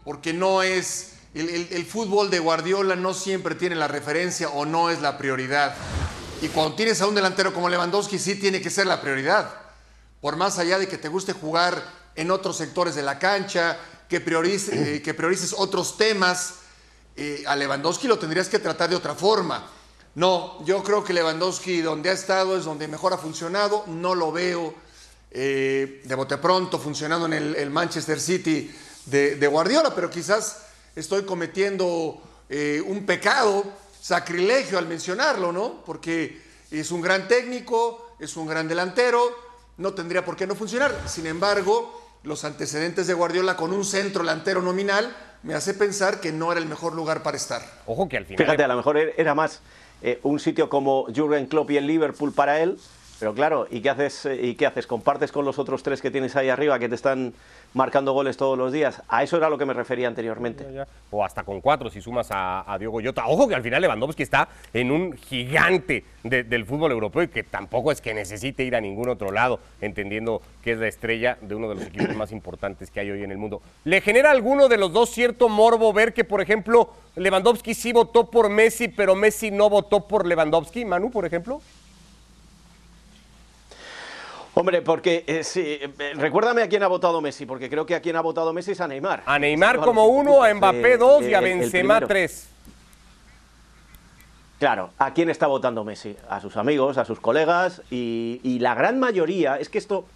porque 0.04 0.32
no 0.32 0.62
es, 0.62 1.14
el, 1.34 1.84
fútbol 1.86 2.30
de 2.30 2.38
Guardiola 2.38 2.94
no 2.94 3.14
siempre 3.14 3.54
tiene 3.54 3.74
la 3.74 3.88
referencia 3.88 4.50
o 4.50 4.64
no 4.64 4.90
es 4.90 5.00
la 5.00 5.18
prioridad. 5.18 5.74
Y 6.40 6.48
cuando 6.48 6.76
tienes 6.76 7.00
a 7.00 7.06
un 7.06 7.14
delantero 7.14 7.52
como 7.52 7.68
Lewandowski, 7.68 8.18
sí 8.18 8.36
tiene 8.36 8.60
que 8.60 8.70
ser 8.70 8.86
la 8.86 9.00
prioridad. 9.00 9.50
Por 10.20 10.36
más 10.36 10.58
allá 10.58 10.78
de 10.78 10.88
que 10.88 10.98
te 10.98 11.08
guste 11.08 11.32
jugar 11.32 11.82
en 12.14 12.30
otros 12.30 12.56
sectores 12.56 12.94
de 12.94 13.02
la 13.02 13.18
cancha, 13.18 13.76
que, 14.08 14.20
priorice, 14.20 14.96
eh, 14.96 15.02
que 15.02 15.14
priorices 15.14 15.54
otros 15.56 15.96
temas. 15.96 16.54
Eh, 17.16 17.42
a 17.46 17.56
Lewandowski 17.56 18.06
lo 18.06 18.18
tendrías 18.18 18.48
que 18.48 18.58
tratar 18.58 18.90
de 18.90 18.96
otra 18.96 19.14
forma. 19.14 19.68
No, 20.14 20.64
yo 20.64 20.82
creo 20.82 21.04
que 21.04 21.12
Lewandowski 21.12 21.80
donde 21.80 22.10
ha 22.10 22.12
estado 22.12 22.56
es 22.56 22.64
donde 22.64 22.88
mejor 22.88 23.12
ha 23.12 23.18
funcionado. 23.18 23.84
No 23.86 24.14
lo 24.14 24.32
veo 24.32 24.74
eh, 25.30 26.02
de 26.04 26.14
bote 26.14 26.38
pronto 26.38 26.78
funcionando 26.78 27.26
en 27.26 27.32
el, 27.32 27.70
Manchester 27.70 28.20
City 28.20 28.74
de, 29.06 29.46
Guardiola, 29.46 29.94
pero 29.94 30.10
quizás 30.10 30.62
estoy 30.94 31.24
cometiendo 31.24 32.22
un 32.86 33.04
pecado, 33.04 33.64
sacrilegio 34.00 34.78
al 34.78 34.86
mencionarlo, 34.86 35.52
¿no? 35.52 35.84
Porque 35.84 36.40
es 36.70 36.90
un 36.90 37.02
gran 37.02 37.28
técnico, 37.28 38.14
es 38.18 38.36
un 38.36 38.46
gran 38.46 38.66
delantero, 38.66 39.36
no 39.76 39.92
tendría 39.92 40.24
por 40.24 40.36
qué 40.36 40.46
no 40.46 40.54
funcionar. 40.54 41.04
Sin 41.06 41.26
embargo, 41.26 42.07
los 42.22 42.44
antecedentes 42.44 43.06
de 43.06 43.14
Guardiola 43.14 43.56
con 43.56 43.72
un 43.72 43.84
centro 43.84 44.22
delantero 44.22 44.62
nominal 44.62 45.14
me 45.42 45.54
hace 45.54 45.74
pensar 45.74 46.20
que 46.20 46.32
no 46.32 46.50
era 46.50 46.60
el 46.60 46.66
mejor 46.66 46.94
lugar 46.94 47.22
para 47.22 47.36
estar. 47.36 47.62
Ojo 47.86 48.08
que 48.08 48.16
al 48.16 48.26
final. 48.26 48.44
Fíjate, 48.44 48.64
a 48.64 48.68
lo 48.68 48.76
mejor 48.76 48.98
era 48.98 49.34
más 49.34 49.60
eh, 50.02 50.18
un 50.22 50.40
sitio 50.40 50.68
como 50.68 51.06
Jurgen 51.14 51.46
Klopp 51.46 51.70
y 51.70 51.76
el 51.76 51.86
Liverpool 51.86 52.32
para 52.32 52.60
él 52.60 52.78
pero 53.18 53.34
claro, 53.34 53.66
¿y 53.70 53.80
qué 53.80 53.90
haces? 53.90 54.26
Eh, 54.26 54.38
¿Y 54.46 54.54
qué 54.54 54.66
haces? 54.66 54.86
¿Compartes 54.86 55.32
con 55.32 55.44
los 55.44 55.58
otros 55.58 55.82
tres 55.82 56.00
que 56.00 56.10
tienes 56.10 56.36
ahí 56.36 56.48
arriba 56.48 56.78
que 56.78 56.88
te 56.88 56.94
están 56.94 57.34
marcando 57.74 58.12
goles 58.12 58.36
todos 58.36 58.56
los 58.56 58.72
días? 58.72 59.02
A 59.08 59.22
eso 59.22 59.36
era 59.36 59.48
lo 59.48 59.58
que 59.58 59.66
me 59.66 59.74
refería 59.74 60.08
anteriormente. 60.08 60.66
O 61.10 61.24
hasta 61.24 61.42
con 61.42 61.60
cuatro 61.60 61.90
si 61.90 62.00
sumas 62.00 62.28
a, 62.30 62.76
Diogo 62.78 63.00
Jota. 63.02 63.26
Ojo 63.26 63.48
que 63.48 63.54
al 63.54 63.62
final 63.62 63.82
Lewandowski 63.82 64.22
está 64.22 64.48
en 64.72 64.90
un 64.90 65.12
gigante 65.14 66.04
del 66.22 66.64
fútbol 66.64 66.92
europeo 66.92 67.22
y 67.22 67.28
que 67.28 67.42
tampoco 67.42 67.92
es 67.92 68.00
que 68.00 68.14
necesite 68.14 68.64
ir 68.64 68.76
a 68.76 68.80
ningún 68.80 69.08
otro 69.08 69.30
lado, 69.30 69.60
entendiendo 69.80 70.42
que 70.62 70.72
es 70.72 70.78
la 70.78 70.88
estrella 70.88 71.38
de 71.40 71.54
uno 71.54 71.68
de 71.68 71.74
los 71.76 71.84
equipos 71.84 72.14
más 72.14 72.32
importantes 72.32 72.90
que 72.90 73.00
hay 73.00 73.10
hoy 73.10 73.22
en 73.22 73.30
el 73.30 73.38
mundo. 73.38 73.62
¿Le 73.84 74.00
genera 74.00 74.28
a 74.30 74.32
alguno 74.32 74.68
de 74.68 74.76
los 74.76 74.92
dos 74.92 75.10
cierto 75.10 75.48
morbo 75.48 75.92
ver 75.92 76.12
que, 76.12 76.24
por 76.24 76.40
ejemplo, 76.40 76.90
Lewandowski 77.16 77.74
sí 77.74 77.92
votó 77.92 78.30
por 78.30 78.48
Messi, 78.48 78.88
pero 78.88 79.14
Messi 79.14 79.50
no 79.50 79.70
votó 79.70 80.06
por 80.06 80.26
Lewandowski? 80.26 80.84
Manu, 80.84 81.10
por 81.10 81.24
ejemplo. 81.24 81.60
Hombre, 84.58 84.82
porque 84.82 85.22
eh, 85.28 85.44
sí, 85.44 85.78
eh, 85.80 86.12
recuérdame 86.16 86.62
a 86.62 86.68
quién 86.68 86.82
ha 86.82 86.88
votado 86.88 87.20
Messi, 87.20 87.46
porque 87.46 87.70
creo 87.70 87.86
que 87.86 87.94
a 87.94 88.00
quien 88.00 88.16
ha 88.16 88.20
votado 88.20 88.52
Messi 88.52 88.72
es 88.72 88.80
a 88.80 88.88
Neymar. 88.88 89.22
A 89.24 89.38
Neymar 89.38 89.78
como 89.78 90.06
uno, 90.06 90.42
a 90.42 90.52
Mbappé 90.52 90.96
dos 90.96 91.22
y 91.22 91.32
a 91.32 91.40
Benzema 91.40 92.00
tres. 92.00 92.48
Claro, 94.58 94.90
¿a 94.98 95.14
quién 95.14 95.30
está 95.30 95.46
votando 95.46 95.84
Messi? 95.84 96.16
A 96.28 96.40
sus 96.40 96.56
amigos, 96.56 96.98
a 96.98 97.04
sus 97.04 97.20
colegas 97.20 97.82
y 97.88 98.58
la 98.58 98.74
gran 98.74 98.98
mayoría, 98.98 99.58
es 99.58 99.68
que 99.68 99.78
esto 99.78 100.06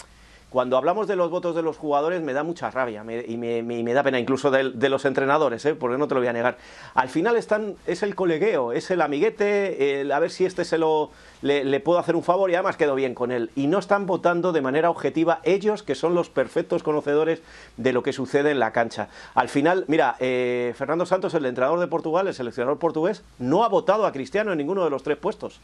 cuando 0.53 0.77
hablamos 0.77 1.09
de 1.09 1.17
los 1.17 1.31
votos 1.31 1.57
de 1.57 1.63
los 1.63 1.79
jugadores 1.79 2.21
me 2.21 2.35
da 2.35 2.43
mucha 2.43 2.71
rabia 2.71 3.03
y, 3.27 3.37
me, 3.39 3.95
da 3.95 4.03
pena 4.03 4.21
incluso 4.21 4.51
de, 4.51 4.89
los 4.91 5.05
entrenadores, 5.07 5.65
¿eh? 5.65 5.75
porque 5.75 5.97
no 5.97 6.07
te 6.07 6.15
lo 6.15 6.21
voy 6.21 6.29
a 6.29 6.33
negar. 6.35 6.59
Al 6.93 7.09
final 7.09 7.37
están, 7.37 7.77
es 7.87 8.03
el 8.03 8.15
colegueo, 8.15 8.73
es 8.73 8.91
el 8.91 9.01
amiguete, 9.01 10.07
a 10.13 10.19
ver 10.19 10.31
si 10.31 10.45
este 10.45 10.67
se 10.67 10.77
lo, 10.77 11.11
le, 11.41 11.81
puedo 11.81 11.99
hacer 11.99 12.17
un 12.17 12.23
favor 12.23 12.51
y 12.51 12.55
además 12.55 12.77
quedo 12.77 12.95
bien 12.95 13.15
con 13.15 13.33
él. 13.33 13.51
Y 13.57 13.67
no 13.67 13.79
están 13.79 14.05
votando 14.05 14.53
de 14.53 14.61
manera 14.61 14.91
objetiva 14.91 15.41
ellos, 15.43 15.83
que 15.83 15.95
son 15.95 16.15
los 16.15 16.29
perfectos 16.29 16.83
conocedores 16.83 17.41
de 17.79 17.95
lo 17.95 18.03
que 18.03 18.13
sucede 18.13 18.51
en 18.51 18.61
la 18.61 18.73
cancha. 18.73 19.09
Al 19.35 19.49
final, 19.49 19.87
mira, 19.89 20.17
eh, 20.21 20.75
Fernando 20.77 21.07
Santos, 21.07 21.33
el 21.33 21.47
entrenador 21.47 21.81
de 21.81 21.87
Portugal, 21.87 22.29
el 22.29 22.35
seleccionador 22.35 22.79
portugués, 22.79 23.23
no 23.39 23.65
ha 23.65 23.69
votado 23.69 24.05
a 24.05 24.13
Cristiano 24.13 24.53
en 24.53 24.59
ninguno 24.59 24.85
de 24.85 24.91
los 24.91 25.03
tres 25.03 25.17
puestos. 25.17 25.61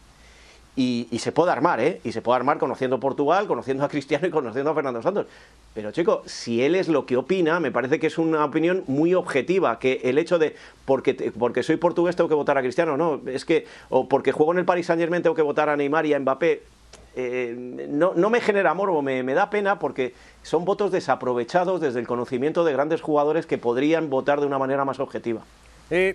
Y, 0.80 1.18
se 1.18 1.32
puede 1.32 1.50
armar, 1.50 1.80
¿eh? 1.80 2.00
Y 2.04 2.12
se 2.12 2.23
puede 2.23 2.37
armar 2.37 2.58
conociendo 2.58 3.00
Portugal, 3.00 3.49
conociendo 3.49 3.85
a 3.85 3.88
Cristiano 3.88 4.28
y 4.28 4.30
conociendo 4.30 4.70
a 4.70 4.75
Fernando 4.75 5.02
Santos. 5.02 5.26
Pero, 5.75 5.90
chico, 5.90 6.23
si 6.25 6.62
él 6.62 6.76
es 6.76 6.87
lo 6.87 7.04
que 7.04 7.16
opina, 7.16 7.58
me 7.58 7.73
parece 7.73 7.99
que 7.99 8.06
es 8.06 8.16
una 8.16 8.44
opinión 8.44 8.85
muy 8.87 9.12
objetiva, 9.12 9.80
que 9.80 10.00
el 10.04 10.18
hecho 10.18 10.38
de, 10.38 10.54
porque, 10.85 11.32
porque 11.37 11.64
soy 11.64 11.78
portugués 11.78 12.14
tengo 12.14 12.28
que 12.28 12.37
votar 12.37 12.56
a 12.58 12.61
Cristiano, 12.61 12.97
no, 12.97 13.20
es 13.26 13.44
que, 13.44 13.66
o 13.88 14.08
porque 14.08 14.30
juego 14.30 14.52
en 14.52 14.58
el 14.61 14.64
Paris 14.64 14.87
Saint 14.87 15.00
Germain 15.00 15.20
tengo 15.20 15.35
que 15.35 15.42
votar 15.42 15.68
a 15.68 15.76
Neymar 15.76 16.06
y 16.06 16.14
a 16.14 16.20
Mbappé, 16.20 16.62
eh, 17.16 17.56
no, 17.88 18.12
no, 18.14 18.30
me 18.30 18.40
genera 18.40 18.73
morbo, 18.73 19.02
me, 19.02 19.25
me, 19.25 19.35
da 19.35 19.50
pena 19.50 19.80
porque 19.80 20.14
son 20.44 20.64
votos 20.64 20.92
desaprovechados 20.92 21.80
desde 21.80 21.99
el 21.99 22.06
conocimiento 22.06 22.64
de 22.64 22.73
grandes 22.73 23.00
jugadores 23.00 23.47
que 23.47 23.58
podrían 23.58 24.11
votar 24.11 24.38
de 24.38 24.47
una 24.47 24.61
manera 24.61 24.85
más 24.85 25.00
objetiva. 25.00 25.40
Eh, 25.90 26.14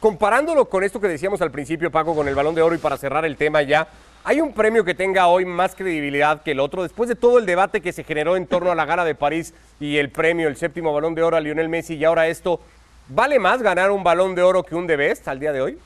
comparándolo 0.00 0.66
con 0.66 0.84
esto 0.84 1.00
que 1.00 1.08
decíamos 1.08 1.40
al 1.40 1.50
principio, 1.50 1.90
Paco, 1.90 2.14
con 2.14 2.28
el 2.28 2.34
balón 2.34 2.54
de 2.54 2.62
oro 2.62 2.74
y 2.74 2.78
para 2.78 2.96
cerrar 2.96 3.24
el 3.24 3.36
tema 3.36 3.62
ya, 3.62 3.88
¿hay 4.24 4.40
un 4.40 4.52
premio 4.52 4.84
que 4.84 4.94
tenga 4.94 5.26
hoy 5.26 5.44
más 5.44 5.74
credibilidad 5.74 6.42
que 6.42 6.52
el 6.52 6.60
otro? 6.60 6.82
Después 6.82 7.08
de 7.08 7.14
todo 7.14 7.38
el 7.38 7.46
debate 7.46 7.80
que 7.80 7.92
se 7.92 8.04
generó 8.04 8.36
en 8.36 8.46
torno 8.46 8.70
a 8.70 8.74
la 8.74 8.84
gala 8.84 9.04
de 9.04 9.14
París 9.14 9.54
y 9.80 9.96
el 9.96 10.10
premio, 10.10 10.48
el 10.48 10.56
séptimo 10.56 10.92
balón 10.92 11.14
de 11.14 11.22
oro 11.22 11.36
a 11.36 11.40
Lionel 11.40 11.68
Messi 11.68 11.94
y 11.94 12.04
ahora 12.04 12.28
esto, 12.28 12.60
¿vale 13.08 13.38
más 13.38 13.62
ganar 13.62 13.90
un 13.90 14.04
balón 14.04 14.34
de 14.34 14.42
oro 14.42 14.62
que 14.62 14.74
un 14.74 14.86
de 14.86 14.96
Best 14.96 15.28
al 15.28 15.40
día 15.40 15.52
de 15.52 15.60
hoy? 15.62 15.78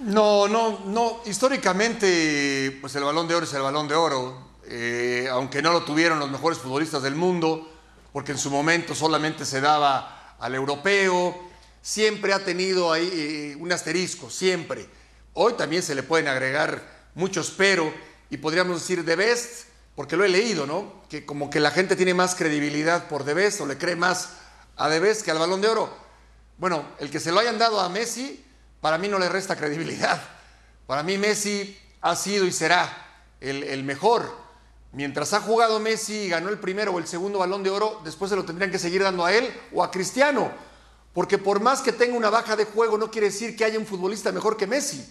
No, 0.00 0.46
no, 0.46 0.80
no. 0.86 1.20
Históricamente, 1.24 2.76
pues 2.80 2.94
el 2.96 3.04
balón 3.04 3.26
de 3.26 3.34
oro 3.34 3.44
es 3.44 3.54
el 3.54 3.62
balón 3.62 3.88
de 3.88 3.94
oro. 3.94 4.46
Eh, 4.68 5.28
aunque 5.30 5.62
no 5.62 5.72
lo 5.72 5.84
tuvieron 5.84 6.18
los 6.18 6.30
mejores 6.30 6.58
futbolistas 6.58 7.02
del 7.02 7.14
mundo, 7.14 7.66
porque 8.16 8.32
en 8.32 8.38
su 8.38 8.50
momento 8.50 8.94
solamente 8.94 9.44
se 9.44 9.60
daba 9.60 10.36
al 10.38 10.54
europeo, 10.54 11.38
siempre 11.82 12.32
ha 12.32 12.42
tenido 12.42 12.90
ahí 12.90 13.10
eh, 13.12 13.56
un 13.60 13.70
asterisco, 13.70 14.30
siempre. 14.30 14.88
Hoy 15.34 15.52
también 15.52 15.82
se 15.82 15.94
le 15.94 16.02
pueden 16.02 16.26
agregar 16.26 17.10
muchos 17.14 17.50
pero, 17.50 17.92
y 18.30 18.38
podríamos 18.38 18.80
decir 18.80 19.04
The 19.04 19.16
Best, 19.16 19.68
porque 19.94 20.16
lo 20.16 20.24
he 20.24 20.30
leído, 20.30 20.66
¿no? 20.66 21.02
Que 21.10 21.26
como 21.26 21.50
que 21.50 21.60
la 21.60 21.70
gente 21.70 21.94
tiene 21.94 22.14
más 22.14 22.34
credibilidad 22.34 23.06
por 23.06 23.22
The 23.22 23.34
Best 23.34 23.60
o 23.60 23.66
le 23.66 23.76
cree 23.76 23.96
más 23.96 24.30
a 24.78 24.88
The 24.88 24.98
Best 24.98 25.22
que 25.22 25.30
al 25.30 25.38
Balón 25.38 25.60
de 25.60 25.68
Oro. 25.68 25.94
Bueno, 26.56 26.86
el 26.98 27.10
que 27.10 27.20
se 27.20 27.32
lo 27.32 27.40
hayan 27.40 27.58
dado 27.58 27.78
a 27.80 27.90
Messi, 27.90 28.42
para 28.80 28.96
mí 28.96 29.08
no 29.08 29.18
le 29.18 29.28
resta 29.28 29.56
credibilidad. 29.56 30.22
Para 30.86 31.02
mí 31.02 31.18
Messi 31.18 31.78
ha 32.00 32.16
sido 32.16 32.46
y 32.46 32.52
será 32.52 32.90
el 33.40 33.84
mejor 33.84 34.45
mientras 34.92 35.32
ha 35.32 35.40
jugado 35.40 35.80
Messi 35.80 36.14
y 36.14 36.28
ganó 36.28 36.48
el 36.48 36.58
primero 36.58 36.92
o 36.92 36.98
el 36.98 37.06
segundo 37.06 37.38
balón 37.38 37.62
de 37.62 37.70
oro, 37.70 38.00
después 38.04 38.30
se 38.30 38.36
lo 38.36 38.44
tendrían 38.44 38.70
que 38.70 38.78
seguir 38.78 39.02
dando 39.02 39.24
a 39.24 39.32
él 39.32 39.52
o 39.72 39.82
a 39.82 39.90
Cristiano. 39.90 40.50
Porque 41.12 41.38
por 41.38 41.60
más 41.60 41.80
que 41.80 41.92
tenga 41.92 42.16
una 42.16 42.30
baja 42.30 42.56
de 42.56 42.66
juego, 42.66 42.98
no 42.98 43.10
quiere 43.10 43.28
decir 43.28 43.56
que 43.56 43.64
haya 43.64 43.78
un 43.78 43.86
futbolista 43.86 44.32
mejor 44.32 44.56
que 44.56 44.66
Messi. 44.66 45.06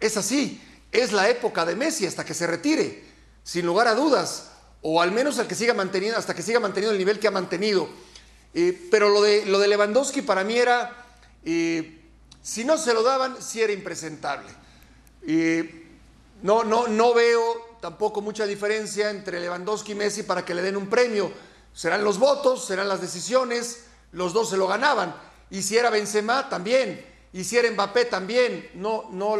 Es 0.00 0.16
así. 0.16 0.60
Es 0.90 1.12
la 1.12 1.28
época 1.28 1.64
de 1.64 1.76
Messi 1.76 2.06
hasta 2.06 2.24
que 2.24 2.34
se 2.34 2.46
retire, 2.46 3.04
sin 3.44 3.64
lugar 3.64 3.86
a 3.86 3.94
dudas. 3.94 4.50
O 4.82 5.00
al 5.00 5.12
menos 5.12 5.38
que 5.38 5.54
siga 5.54 5.74
manteniendo, 5.74 6.18
hasta 6.18 6.34
que 6.34 6.42
siga 6.42 6.58
manteniendo 6.58 6.92
el 6.92 6.98
nivel 6.98 7.20
que 7.20 7.28
ha 7.28 7.30
mantenido. 7.30 7.88
Eh, 8.54 8.88
pero 8.90 9.08
lo 9.08 9.22
de, 9.22 9.46
lo 9.46 9.60
de 9.60 9.68
Lewandowski 9.68 10.22
para 10.22 10.42
mí 10.42 10.56
era, 10.56 11.06
eh, 11.44 12.00
si 12.42 12.64
no 12.64 12.76
se 12.76 12.94
lo 12.94 13.02
daban, 13.02 13.40
sí 13.40 13.62
era 13.62 13.72
impresentable. 13.72 14.50
Eh, 15.26 15.86
no, 16.42 16.64
no, 16.64 16.88
no 16.88 17.14
veo 17.14 17.69
tampoco 17.80 18.20
mucha 18.20 18.46
diferencia 18.46 19.10
entre 19.10 19.40
Lewandowski 19.40 19.92
y 19.92 19.94
Messi 19.94 20.22
para 20.22 20.44
que 20.44 20.54
le 20.54 20.62
den 20.62 20.76
un 20.76 20.88
premio. 20.88 21.32
Serán 21.72 22.04
los 22.04 22.18
votos, 22.18 22.64
serán 22.64 22.88
las 22.88 23.00
decisiones, 23.00 23.86
los 24.12 24.32
dos 24.32 24.50
se 24.50 24.56
lo 24.56 24.66
ganaban. 24.66 25.14
Y 25.50 25.62
si 25.62 25.76
era 25.76 25.90
Benzema, 25.90 26.48
también. 26.48 27.04
Y 27.32 27.44
si 27.44 27.56
era 27.56 27.70
Mbappé, 27.70 28.06
también. 28.06 28.70
No, 28.74 29.08
no, 29.10 29.36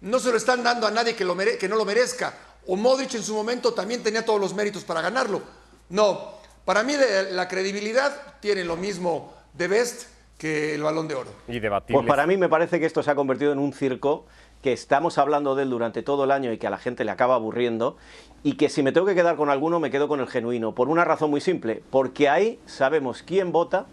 no 0.00 0.18
se 0.18 0.30
lo 0.30 0.36
están 0.36 0.62
dando 0.62 0.86
a 0.86 0.90
nadie 0.90 1.14
que, 1.14 1.24
lo 1.24 1.36
que 1.36 1.68
no 1.68 1.76
lo 1.76 1.84
merezca. 1.84 2.34
O 2.66 2.76
Modric 2.76 3.14
en 3.14 3.22
su 3.22 3.34
momento 3.34 3.72
también 3.72 4.02
tenía 4.02 4.24
todos 4.24 4.40
los 4.40 4.54
méritos 4.54 4.84
para 4.84 5.00
ganarlo. 5.00 5.42
No, 5.88 6.34
para 6.64 6.82
mí 6.82 6.94
la 7.30 7.48
credibilidad 7.48 8.38
tiene 8.40 8.64
lo 8.64 8.76
mismo 8.76 9.34
de 9.54 9.68
Best 9.68 10.08
que 10.38 10.74
el 10.74 10.82
balón 10.82 11.06
de 11.06 11.14
oro. 11.14 11.30
Y 11.48 11.60
Pues 11.60 12.06
para 12.06 12.26
mí 12.26 12.36
me 12.36 12.48
parece 12.48 12.80
que 12.80 12.86
esto 12.86 13.02
se 13.02 13.10
ha 13.10 13.14
convertido 13.14 13.52
en 13.52 13.58
un 13.58 13.74
circo 13.74 14.26
que 14.62 14.72
estamos 14.72 15.18
hablando 15.18 15.54
de 15.54 15.62
él 15.62 15.70
durante 15.70 16.02
todo 16.02 16.24
el 16.24 16.30
año 16.30 16.52
y 16.52 16.58
que 16.58 16.66
a 16.66 16.70
la 16.70 16.78
gente 16.78 17.04
le 17.04 17.10
acaba 17.10 17.34
aburriendo 17.34 17.96
y 18.42 18.54
que 18.54 18.68
si 18.68 18.82
me 18.82 18.92
tengo 18.92 19.06
que 19.06 19.14
quedar 19.14 19.36
con 19.36 19.50
alguno 19.50 19.80
me 19.80 19.90
quedo 19.90 20.08
con 20.08 20.20
el 20.20 20.26
genuino, 20.26 20.74
por 20.74 20.88
una 20.88 21.04
razón 21.04 21.30
muy 21.30 21.40
simple, 21.40 21.82
porque 21.90 22.28
ahí 22.28 22.58
sabemos 22.66 23.22
quién 23.22 23.52
vota, 23.52 23.86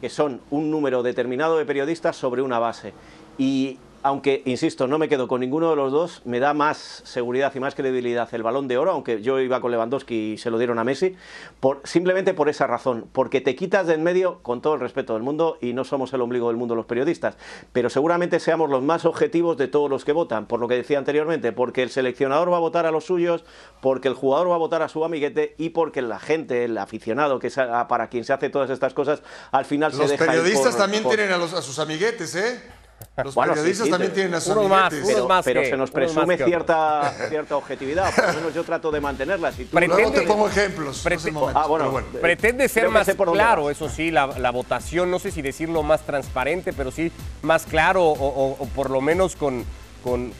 que 0.00 0.08
son 0.08 0.40
un 0.50 0.70
número 0.70 1.02
determinado 1.02 1.58
de 1.58 1.66
periodistas 1.66 2.16
sobre 2.16 2.42
una 2.42 2.58
base. 2.58 2.94
Y 3.36 3.78
aunque, 4.02 4.42
insisto, 4.46 4.86
no 4.86 4.98
me 4.98 5.08
quedo 5.08 5.28
con 5.28 5.40
ninguno 5.40 5.70
de 5.70 5.76
los 5.76 5.92
dos, 5.92 6.22
me 6.24 6.40
da 6.40 6.54
más 6.54 7.02
seguridad 7.04 7.52
y 7.54 7.60
más 7.60 7.74
credibilidad 7.74 8.28
el 8.32 8.42
balón 8.42 8.66
de 8.66 8.78
oro, 8.78 8.92
aunque 8.92 9.22
yo 9.22 9.38
iba 9.40 9.60
con 9.60 9.70
Lewandowski 9.70 10.32
y 10.32 10.38
se 10.38 10.50
lo 10.50 10.58
dieron 10.58 10.78
a 10.78 10.84
Messi, 10.84 11.16
por, 11.60 11.80
simplemente 11.84 12.34
por 12.34 12.48
esa 12.48 12.66
razón, 12.66 13.06
porque 13.12 13.40
te 13.40 13.54
quitas 13.54 13.86
de 13.86 14.00
en 14.00 14.02
medio 14.02 14.38
con 14.42 14.62
todo 14.62 14.74
el 14.74 14.80
respeto 14.80 15.14
del 15.14 15.22
mundo 15.22 15.58
y 15.60 15.72
no 15.72 15.84
somos 15.84 16.12
el 16.12 16.20
ombligo 16.20 16.48
del 16.48 16.56
mundo 16.56 16.74
los 16.74 16.86
periodistas, 16.86 17.36
pero 17.72 17.90
seguramente 17.90 18.40
seamos 18.40 18.70
los 18.70 18.82
más 18.82 19.04
objetivos 19.04 19.56
de 19.56 19.68
todos 19.68 19.90
los 19.90 20.04
que 20.04 20.12
votan, 20.12 20.46
por 20.46 20.60
lo 20.60 20.68
que 20.68 20.74
decía 20.74 20.98
anteriormente, 20.98 21.52
porque 21.52 21.82
el 21.82 21.90
seleccionador 21.90 22.50
va 22.50 22.56
a 22.56 22.60
votar 22.60 22.86
a 22.86 22.90
los 22.90 23.04
suyos, 23.04 23.44
porque 23.82 24.08
el 24.08 24.14
jugador 24.14 24.50
va 24.50 24.54
a 24.54 24.58
votar 24.58 24.82
a 24.82 24.88
su 24.88 25.04
amiguete 25.04 25.54
y 25.58 25.70
porque 25.70 26.02
la 26.02 26.18
gente, 26.18 26.64
el 26.64 26.78
aficionado, 26.78 27.38
que 27.38 27.48
es 27.48 27.56
para 27.88 28.08
quien 28.08 28.24
se 28.24 28.32
hace 28.32 28.48
todas 28.48 28.70
estas 28.70 28.94
cosas, 28.94 29.22
al 29.50 29.64
final 29.64 29.92
se 29.92 30.06
deja... 30.06 30.24
Los 30.24 30.34
periodistas 30.34 30.76
también 30.76 31.04
tienen 31.04 31.32
a, 31.32 31.36
los, 31.36 31.52
a 31.52 31.62
sus 31.62 31.78
amiguetes, 31.78 32.34
¿eh? 32.34 32.79
Los 33.24 33.34
periodistas 33.34 33.88
también 33.88 34.12
tienen 34.12 34.34
a 34.34 34.40
sus 34.40 34.56
más, 34.68 35.44
pero, 35.44 35.64
se 35.64 35.76
nos 35.76 35.90
presume 35.90 36.36
cierta, 36.36 37.12
cierta 37.28 37.56
objetividad, 37.56 38.14
por 38.14 38.26
lo 38.26 38.32
menos 38.34 38.54
yo 38.54 38.64
trato 38.64 38.90
de 38.90 39.00
mantenerla. 39.00 39.52
Si 39.52 39.68
Luego 39.72 40.10
te 40.10 40.22
pongo 40.22 40.48
ejemplos. 40.48 41.06
ah, 41.54 41.66
bueno, 41.66 42.02
Pretende 42.20 42.68
ser 42.68 42.88
más 42.88 43.08
claro, 43.32 43.70
eso 43.70 43.88
sí, 43.88 44.10
la, 44.10 44.26
la, 44.38 44.50
votación, 44.50 45.10
no 45.10 45.18
sé 45.18 45.30
si 45.30 45.42
decirlo 45.42 45.82
más 45.82 46.02
transparente, 46.02 46.72
pero 46.72 46.90
sí 46.90 47.12
más 47.42 47.64
claro 47.64 48.04
o 48.04 48.68
por 48.74 48.90
lo 48.90 49.00
menos 49.00 49.36
con 49.36 49.64
con, 50.02 50.32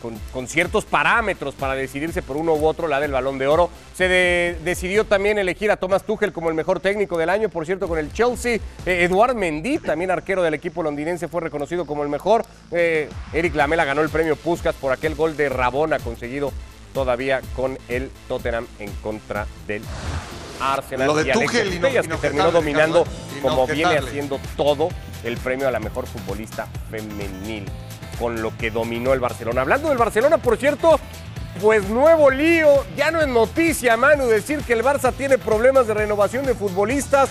ciertos 0.47 0.85
parámetros 0.85 1.55
para 1.55 1.75
decidirse 1.75 2.23
por 2.23 2.37
uno 2.37 2.55
u 2.55 2.67
otro, 2.67 2.89
la 2.89 3.01
del 3.01 3.13
balón 3.13 3.39
de 3.39 3.47
oro. 3.47 3.71
Se 3.95 4.09
decidió 4.65 5.05
también 5.05 5.39
elegir 5.39 5.71
a 5.71 5.77
Thomas 5.77 6.05
Tuchel 6.05 6.33
como 6.33 6.49
el 6.49 6.55
mejor 6.55 6.81
técnico 6.81 7.19
del 7.19 7.31
año, 7.31 7.49
por 7.49 7.67
cierto, 7.67 7.89
con 7.89 7.99
el 7.99 8.13
Chelsea. 8.13 8.57
Eh, 8.87 9.05
Eduard 9.05 9.35
Mendy, 9.35 9.79
también 9.79 10.11
arquero 10.11 10.43
del 10.43 10.55
equipo 10.55 10.83
londinense, 10.83 11.29
fue 11.29 11.41
reconocido 11.41 11.87
como 11.87 12.03
el 12.03 12.09
mejor. 12.09 12.45
Eh, 12.71 13.09
Eric 13.33 13.55
Lamela 13.55 13.85
ganó 13.85 14.03
el 14.03 14.09
premio 14.09 14.37
Puskas 14.37 14.75
por 14.75 14.93
aquel 14.93 15.15
gol 15.15 15.37
de 15.37 15.49
Rabona 15.49 15.99
conseguido 15.99 16.53
todavía 16.93 17.41
con 17.55 17.79
el 17.89 18.11
Tottenham 18.29 18.67
en 18.79 18.91
contra 19.03 19.47
del 19.67 19.83
Arsenal. 20.61 21.07
Lo 21.07 21.15
de 21.15 21.33
Tuchel 21.33 21.81
que 21.81 22.03
terminó 22.21 22.51
dominando, 22.51 23.05
como 23.43 23.67
viene 23.67 23.97
haciendo 23.97 24.41
todo, 24.57 24.89
el 25.25 25.37
premio 25.37 25.69
a 25.69 25.71
la 25.71 25.81
mejor 25.81 26.07
futbolista 26.07 26.67
femenil 26.91 27.67
con 28.21 28.43
lo 28.43 28.57
que 28.57 28.71
dominó 28.71 29.15
el 29.15 29.21
Barcelona. 29.21 29.63
Hablando 29.63 29.89
del 29.89 29.99
Barcelona, 29.99 30.39
por 30.39 30.59
cierto, 30.59 31.01
pues 31.61 31.89
nuevo 31.89 32.31
lío, 32.31 32.69
ya 32.97 33.11
no 33.11 33.21
es 33.21 33.27
noticia, 33.27 33.97
Manu, 33.97 34.27
decir 34.27 34.61
que 34.61 34.75
el 34.75 34.85
Barça 34.85 35.13
tiene 35.13 35.39
problemas 35.39 35.87
de 35.87 35.95
renovación 35.95 36.45
de 36.45 36.55
futbolistas. 36.55 37.31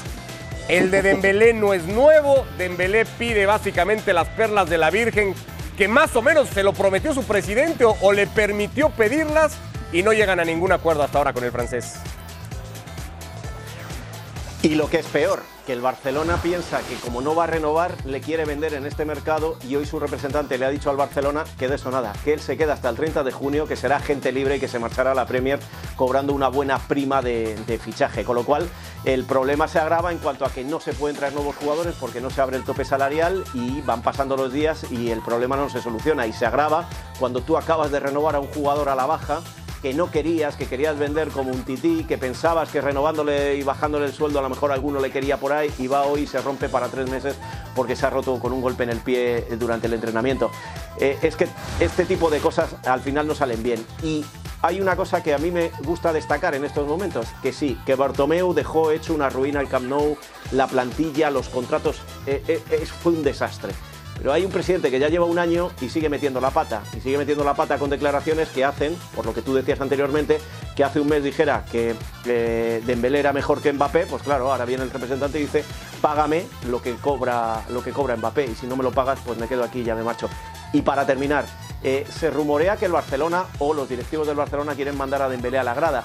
El 0.67 0.91
de 0.91 1.01
Dembélé 1.01 1.53
no 1.53 1.74
es 1.74 1.86
nuevo, 1.86 2.46
Dembélé 2.58 3.05
pide 3.05 3.46
básicamente 3.46 4.13
las 4.13 4.27
perlas 4.29 4.69
de 4.69 4.77
la 4.77 4.89
Virgen, 4.89 5.34
que 5.77 5.88
más 5.88 6.15
o 6.15 6.22
menos 6.22 6.50
se 6.50 6.63
lo 6.63 6.74
prometió 6.74 7.13
su 7.13 7.24
presidente 7.24 7.86
o, 7.86 7.96
o 8.01 8.12
le 8.12 8.27
permitió 8.27 8.89
pedirlas 8.89 9.53
y 9.93 10.03
no 10.03 10.12
llegan 10.12 10.39
a 10.39 10.46
ningún 10.46 10.72
acuerdo 10.72 11.03
hasta 11.03 11.19
ahora 11.19 11.34
con 11.34 11.43
el 11.43 11.51
francés. 11.51 11.96
Y 14.62 14.75
lo 14.75 14.89
que 14.89 14.98
es 14.98 15.05
peor, 15.05 15.41
que 15.69 15.73
el 15.73 15.81
Barcelona 15.81 16.38
piensa 16.41 16.79
que 16.79 16.95
como 16.95 17.21
no 17.21 17.35
va 17.35 17.43
a 17.43 17.47
renovar, 17.47 17.93
le 18.03 18.21
quiere 18.21 18.43
vender 18.43 18.73
en 18.73 18.88
este 18.88 19.05
mercado 19.05 19.55
y 19.69 19.75
hoy 19.75 19.85
su 19.85 19.99
representante 19.99 20.57
le 20.57 20.65
ha 20.65 20.69
dicho 20.71 20.89
al 20.89 20.97
Barcelona 20.97 21.43
que 21.59 21.67
de 21.67 21.75
eso 21.75 21.91
nada, 21.91 22.11
que 22.23 22.33
él 22.33 22.39
se 22.39 22.57
queda 22.57 22.73
hasta 22.73 22.89
el 22.89 22.95
30 22.95 23.23
de 23.23 23.31
junio, 23.31 23.67
que 23.67 23.75
será 23.75 23.99
gente 23.99 24.31
libre 24.31 24.55
y 24.55 24.59
que 24.59 24.67
se 24.67 24.79
marchará 24.79 25.11
a 25.11 25.13
la 25.13 25.27
Premier 25.27 25.59
cobrando 25.95 26.33
una 26.33 26.47
buena 26.47 26.79
prima 26.79 27.21
de, 27.21 27.79
fichaje. 27.83 28.23
Con 28.23 28.38
lo 28.38 28.45
cual, 28.45 28.67
el 29.05 29.25
problema 29.25 29.67
se 29.67 29.77
agrava 29.77 30.11
en 30.11 30.17
cuanto 30.17 30.43
a 30.43 30.51
que 30.51 30.63
no 30.63 30.79
se 30.79 30.93
pueden 30.93 31.15
traer 31.15 31.33
nuevos 31.33 31.55
jugadores 31.57 31.93
porque 31.99 32.19
no 32.19 32.31
se 32.31 32.41
abre 32.41 32.57
el 32.57 32.63
tope 32.63 32.83
salarial 32.83 33.43
y 33.53 33.81
van 33.81 34.01
pasando 34.01 34.35
los 34.35 34.51
días 34.51 34.89
y 34.89 35.11
el 35.11 35.21
problema 35.21 35.55
no 35.55 35.69
se 35.69 35.83
soluciona 35.83 36.25
y 36.25 36.33
se 36.33 36.47
agrava 36.47 36.89
cuando 37.19 37.41
tú 37.41 37.57
acabas 37.57 37.91
de 37.91 37.99
renovar 37.99 38.35
a 38.35 38.39
un 38.39 38.47
jugador 38.47 38.89
a 38.89 38.95
la 38.95 39.05
baja 39.05 39.41
que 39.81 39.93
no 39.93 40.12
querías, 40.12 40.55
que 40.55 40.65
querías 40.65 40.98
vender 40.98 41.29
como 41.29 41.51
un 41.51 41.63
tití, 41.63 42.03
que 42.03 42.17
pensabas 42.17 42.69
que 42.69 42.81
renovándole 42.81 43.55
y 43.55 43.63
bajándole 43.63 44.05
el 44.05 44.13
sueldo 44.13 44.39
a 44.39 44.41
lo 44.41 44.50
mejor 44.50 44.71
alguno 44.71 45.00
le 45.00 45.12
quería 45.12 45.38
por 45.38 45.53
ahí 45.53 45.71
y 45.77 45.88
va 45.88 46.03
hoy 46.03 46.21
y 46.21 46.27
se 46.27 46.41
rompe 46.41 46.69
para 46.69 46.88
tres 46.88 47.09
meses 47.09 47.36
porque 47.75 47.95
se 47.95 48.05
ha 48.05 48.09
roto 48.09 48.39
con 48.39 48.51
un 48.51 48.62
golpe 48.62 48.83
en 48.83 48.89
el 48.89 49.00
pie 49.00 49.45
durante 49.57 49.88
el 49.88 49.93
entrenamiento. 49.93 50.51
Eh, 51.00 51.17
es 51.21 51.36
que 51.36 51.48
este 51.79 52.05
tipo 52.05 52.29
de 52.29 52.39
cosas 52.39 52.75
al 52.86 53.00
final 53.01 53.27
no 53.27 53.36
salen 53.36 53.63
bien. 53.63 53.86
Y 54.03 54.25
hay 54.62 54.81
una 54.81 54.95
cosa 54.95 55.24
que 55.24 55.33
a 55.33 55.38
mí 55.38 55.51
me 55.51 55.71
gusta 55.86 56.12
destacar 56.12 56.53
en 56.55 56.65
estos 56.65 56.86
momentos, 56.86 57.27
que 57.41 57.53
sí, 57.53 57.77
que 57.86 57.95
Bartomeu 57.95 58.53
dejó 58.53 58.91
hecho 58.91 59.13
una 59.13 59.29
ruina 59.29 59.62
al 59.62 59.69
Camp 59.69 59.88
Nou, 59.88 60.17
la 60.51 60.67
plantilla, 60.67 61.29
los 61.29 61.48
contratos, 61.48 62.01
eh, 62.25 62.43
eh, 62.48 62.86
fue 62.86 63.13
un 63.13 63.24
desastre. 63.24 63.71
Pero 64.19 64.33
hay 64.33 64.43
un 64.43 64.51
presidente 64.51 64.91
que 64.91 64.99
ya 64.99 65.07
lleva 65.07 65.25
un 65.25 65.39
año 65.39 65.71
y 65.79 65.88
sigue 65.88 66.09
metiendo 66.09 66.41
la 66.41 66.51
pata. 66.51 66.83
Y 66.95 66.99
sigue 66.99 67.17
metiendo 67.17 67.45
la 67.45 67.53
pata 67.53 67.77
con 67.79 67.89
declaraciones 67.89 68.49
que 68.49 68.65
hacen, 68.65 68.95
por 69.15 69.25
lo 69.25 69.33
que 69.33 69.41
tú 69.41 69.55
decías 69.55 69.79
anteriormente, 69.79 70.39
que 70.75 70.83
hace 70.83 70.99
un 70.99 71.07
mes 71.07 71.23
dijera 71.23 71.63
que 71.71 71.95
Dembélé 72.85 73.19
era 73.19 73.31
mejor 73.31 73.61
que 73.61 73.71
Mbappé. 73.71 74.07
Pues 74.07 74.21
claro, 74.21 74.51
ahora 74.51 74.65
viene 74.65 74.83
el 74.83 74.91
representante 74.91 75.39
y 75.39 75.43
dice, 75.43 75.63
págame 76.01 76.45
lo 76.67 76.81
que 76.81 76.95
cobra, 76.95 77.63
lo 77.69 77.81
que 77.81 77.91
cobra 77.91 78.17
Mbappé. 78.17 78.47
Y 78.47 78.55
si 78.55 78.67
no 78.67 78.75
me 78.75 78.83
lo 78.83 78.91
pagas, 78.91 79.19
pues 79.25 79.38
me 79.38 79.47
quedo 79.47 79.63
aquí 79.63 79.79
y 79.79 79.83
ya 79.85 79.95
me 79.95 80.03
marcho. 80.03 80.29
Y 80.73 80.81
para 80.81 81.05
terminar, 81.05 81.45
eh, 81.81 82.05
se 82.09 82.29
rumorea 82.29 82.75
que 82.75 82.88
el 82.88 82.91
Barcelona 82.91 83.45
o 83.59 83.73
los 83.73 83.88
directivos 83.88 84.27
del 84.27 84.35
Barcelona 84.35 84.75
quieren 84.75 84.97
mandar 84.97 85.21
a 85.21 85.29
Dembélé 85.29 85.59
a 85.59 85.63
la 85.63 85.73
grada. 85.73 86.03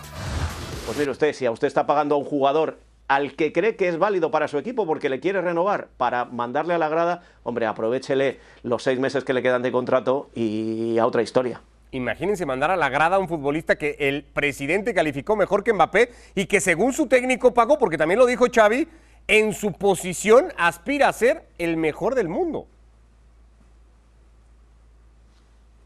Pues 0.86 0.96
mire 0.96 1.10
usted, 1.10 1.32
si 1.32 1.46
a 1.46 1.50
usted 1.50 1.66
está 1.66 1.84
pagando 1.84 2.14
a 2.14 2.18
un 2.18 2.24
jugador 2.24 2.78
al 3.14 3.36
que 3.36 3.52
cree 3.52 3.76
que 3.76 3.86
es 3.86 3.96
válido 3.96 4.32
para 4.32 4.48
su 4.48 4.58
equipo 4.58 4.86
porque 4.86 5.08
le 5.08 5.20
quiere 5.20 5.40
renovar 5.40 5.88
para 5.96 6.24
mandarle 6.24 6.74
a 6.74 6.78
la 6.78 6.88
grada, 6.88 7.22
hombre, 7.44 7.64
aprovechele 7.66 8.40
los 8.64 8.82
seis 8.82 8.98
meses 8.98 9.22
que 9.22 9.32
le 9.32 9.40
quedan 9.40 9.62
de 9.62 9.70
contrato 9.70 10.30
y 10.34 10.98
a 10.98 11.06
otra 11.06 11.22
historia. 11.22 11.62
Imagínense 11.92 12.44
mandar 12.44 12.72
a 12.72 12.76
la 12.76 12.88
grada 12.88 13.14
a 13.14 13.18
un 13.20 13.28
futbolista 13.28 13.76
que 13.76 13.94
el 14.00 14.24
presidente 14.24 14.94
calificó 14.94 15.36
mejor 15.36 15.62
que 15.62 15.72
Mbappé 15.72 16.12
y 16.34 16.46
que 16.46 16.60
según 16.60 16.92
su 16.92 17.06
técnico 17.06 17.54
pagó, 17.54 17.78
porque 17.78 17.96
también 17.96 18.18
lo 18.18 18.26
dijo 18.26 18.46
Xavi, 18.52 18.88
en 19.28 19.54
su 19.54 19.72
posición 19.72 20.52
aspira 20.56 21.08
a 21.08 21.12
ser 21.12 21.46
el 21.58 21.76
mejor 21.76 22.16
del 22.16 22.28
mundo. 22.28 22.66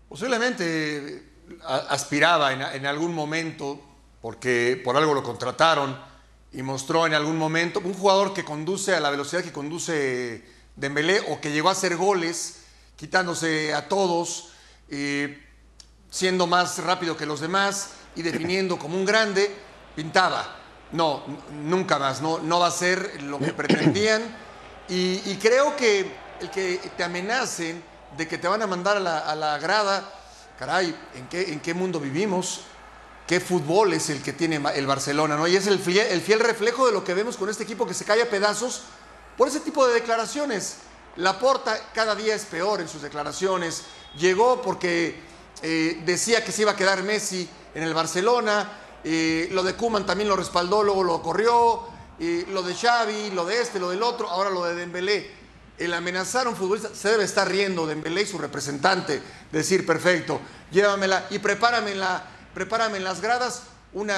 Posiblemente 0.08 1.24
aspiraba 1.90 2.54
en, 2.54 2.62
en 2.62 2.86
algún 2.86 3.14
momento, 3.14 3.78
porque 4.22 4.80
por 4.82 4.96
algo 4.96 5.12
lo 5.12 5.22
contrataron 5.22 6.07
y 6.52 6.62
mostró 6.62 7.06
en 7.06 7.14
algún 7.14 7.36
momento 7.36 7.80
un 7.84 7.94
jugador 7.94 8.32
que 8.32 8.44
conduce 8.44 8.94
a 8.94 9.00
la 9.00 9.10
velocidad 9.10 9.42
que 9.42 9.52
conduce 9.52 10.44
Dembélé 10.76 11.20
o 11.28 11.40
que 11.40 11.50
llegó 11.50 11.68
a 11.68 11.72
hacer 11.72 11.96
goles 11.96 12.60
quitándose 12.96 13.74
a 13.74 13.88
todos, 13.88 14.50
eh, 14.88 15.44
siendo 16.10 16.46
más 16.46 16.78
rápido 16.78 17.16
que 17.16 17.26
los 17.26 17.40
demás 17.40 17.90
y 18.16 18.22
definiendo 18.22 18.78
como 18.78 18.96
un 18.96 19.04
grande, 19.04 19.54
pintaba. 19.94 20.56
No, 20.92 21.22
nunca 21.52 21.98
más, 21.98 22.22
no, 22.22 22.38
no 22.38 22.60
va 22.60 22.68
a 22.68 22.72
ser 22.72 23.22
lo 23.22 23.38
que 23.38 23.52
pretendían. 23.52 24.22
Y, 24.88 25.36
creo 25.36 25.76
que 25.76 26.10
el 26.40 26.50
que 26.50 26.80
te 26.96 27.04
amenacen 27.04 27.82
de 28.16 28.26
que 28.26 28.38
te 28.38 28.48
van 28.48 28.62
a 28.62 28.66
mandar 28.66 28.96
a 28.96 29.34
la, 29.34 29.58
grada, 29.58 30.10
caray, 30.58 30.96
¿en 31.14 31.28
qué, 31.28 31.52
¿en 31.52 31.60
qué 31.60 31.74
mundo 31.74 32.00
vivimos? 32.00 32.62
Qué 33.28 33.40
fútbol 33.40 33.92
es 33.92 34.08
el 34.08 34.22
que 34.22 34.32
tiene 34.32 34.60
el 34.74 34.86
Barcelona, 34.86 35.36
¿no? 35.36 35.46
Y 35.46 35.54
es 35.54 35.66
el 35.66 35.78
fiel, 35.78 36.06
el 36.06 36.22
fiel 36.22 36.40
reflejo 36.40 36.86
de 36.86 36.92
lo 36.92 37.04
que 37.04 37.12
vemos 37.12 37.36
con 37.36 37.50
este 37.50 37.62
equipo 37.62 37.86
que 37.86 37.92
se 37.92 38.06
cae 38.06 38.22
a 38.22 38.30
pedazos 38.30 38.82
por 39.36 39.46
ese 39.46 39.60
tipo 39.60 39.86
de 39.86 39.92
declaraciones. 39.92 40.78
Laporta 41.16 41.78
cada 41.92 42.14
día 42.14 42.34
es 42.34 42.46
peor 42.46 42.80
en 42.80 42.88
sus 42.88 43.02
declaraciones. 43.02 43.82
Llegó 44.16 44.62
porque 44.62 45.20
eh, 45.62 46.02
decía 46.06 46.42
que 46.42 46.52
se 46.52 46.62
iba 46.62 46.72
a 46.72 46.76
quedar 46.76 47.02
Messi 47.02 47.46
en 47.74 47.82
el 47.82 47.92
Barcelona. 47.92 48.72
Eh, 49.04 49.48
lo 49.52 49.62
de 49.62 49.74
Kuman 49.74 50.06
también 50.06 50.28
lo 50.28 50.36
respaldó, 50.36 50.82
luego 50.82 51.04
lo 51.04 51.20
corrió. 51.20 51.82
Eh, 52.18 52.46
lo 52.50 52.62
de 52.62 52.74
Xavi, 52.74 53.30
lo 53.32 53.44
de 53.44 53.60
este, 53.60 53.78
lo 53.78 53.90
del 53.90 54.02
otro, 54.02 54.30
ahora 54.30 54.48
lo 54.48 54.64
de 54.64 54.74
Dembélé. 54.74 55.30
El 55.76 55.92
amenazar 55.92 56.46
a 56.46 56.50
un 56.50 56.56
futbolista 56.56 56.90
se 56.94 57.10
debe 57.10 57.24
estar 57.24 57.46
riendo 57.46 57.86
Dembélé 57.86 58.22
y 58.22 58.26
su 58.26 58.38
representante. 58.38 59.20
Decir, 59.52 59.84
perfecto, 59.84 60.40
llévamela 60.72 61.26
y 61.30 61.38
prepárame 61.38 61.92
en, 61.92 62.00
la, 62.00 62.37
prepárame 62.58 62.96
en 62.96 63.04
las 63.04 63.20
gradas 63.20 63.62
un, 63.92 64.10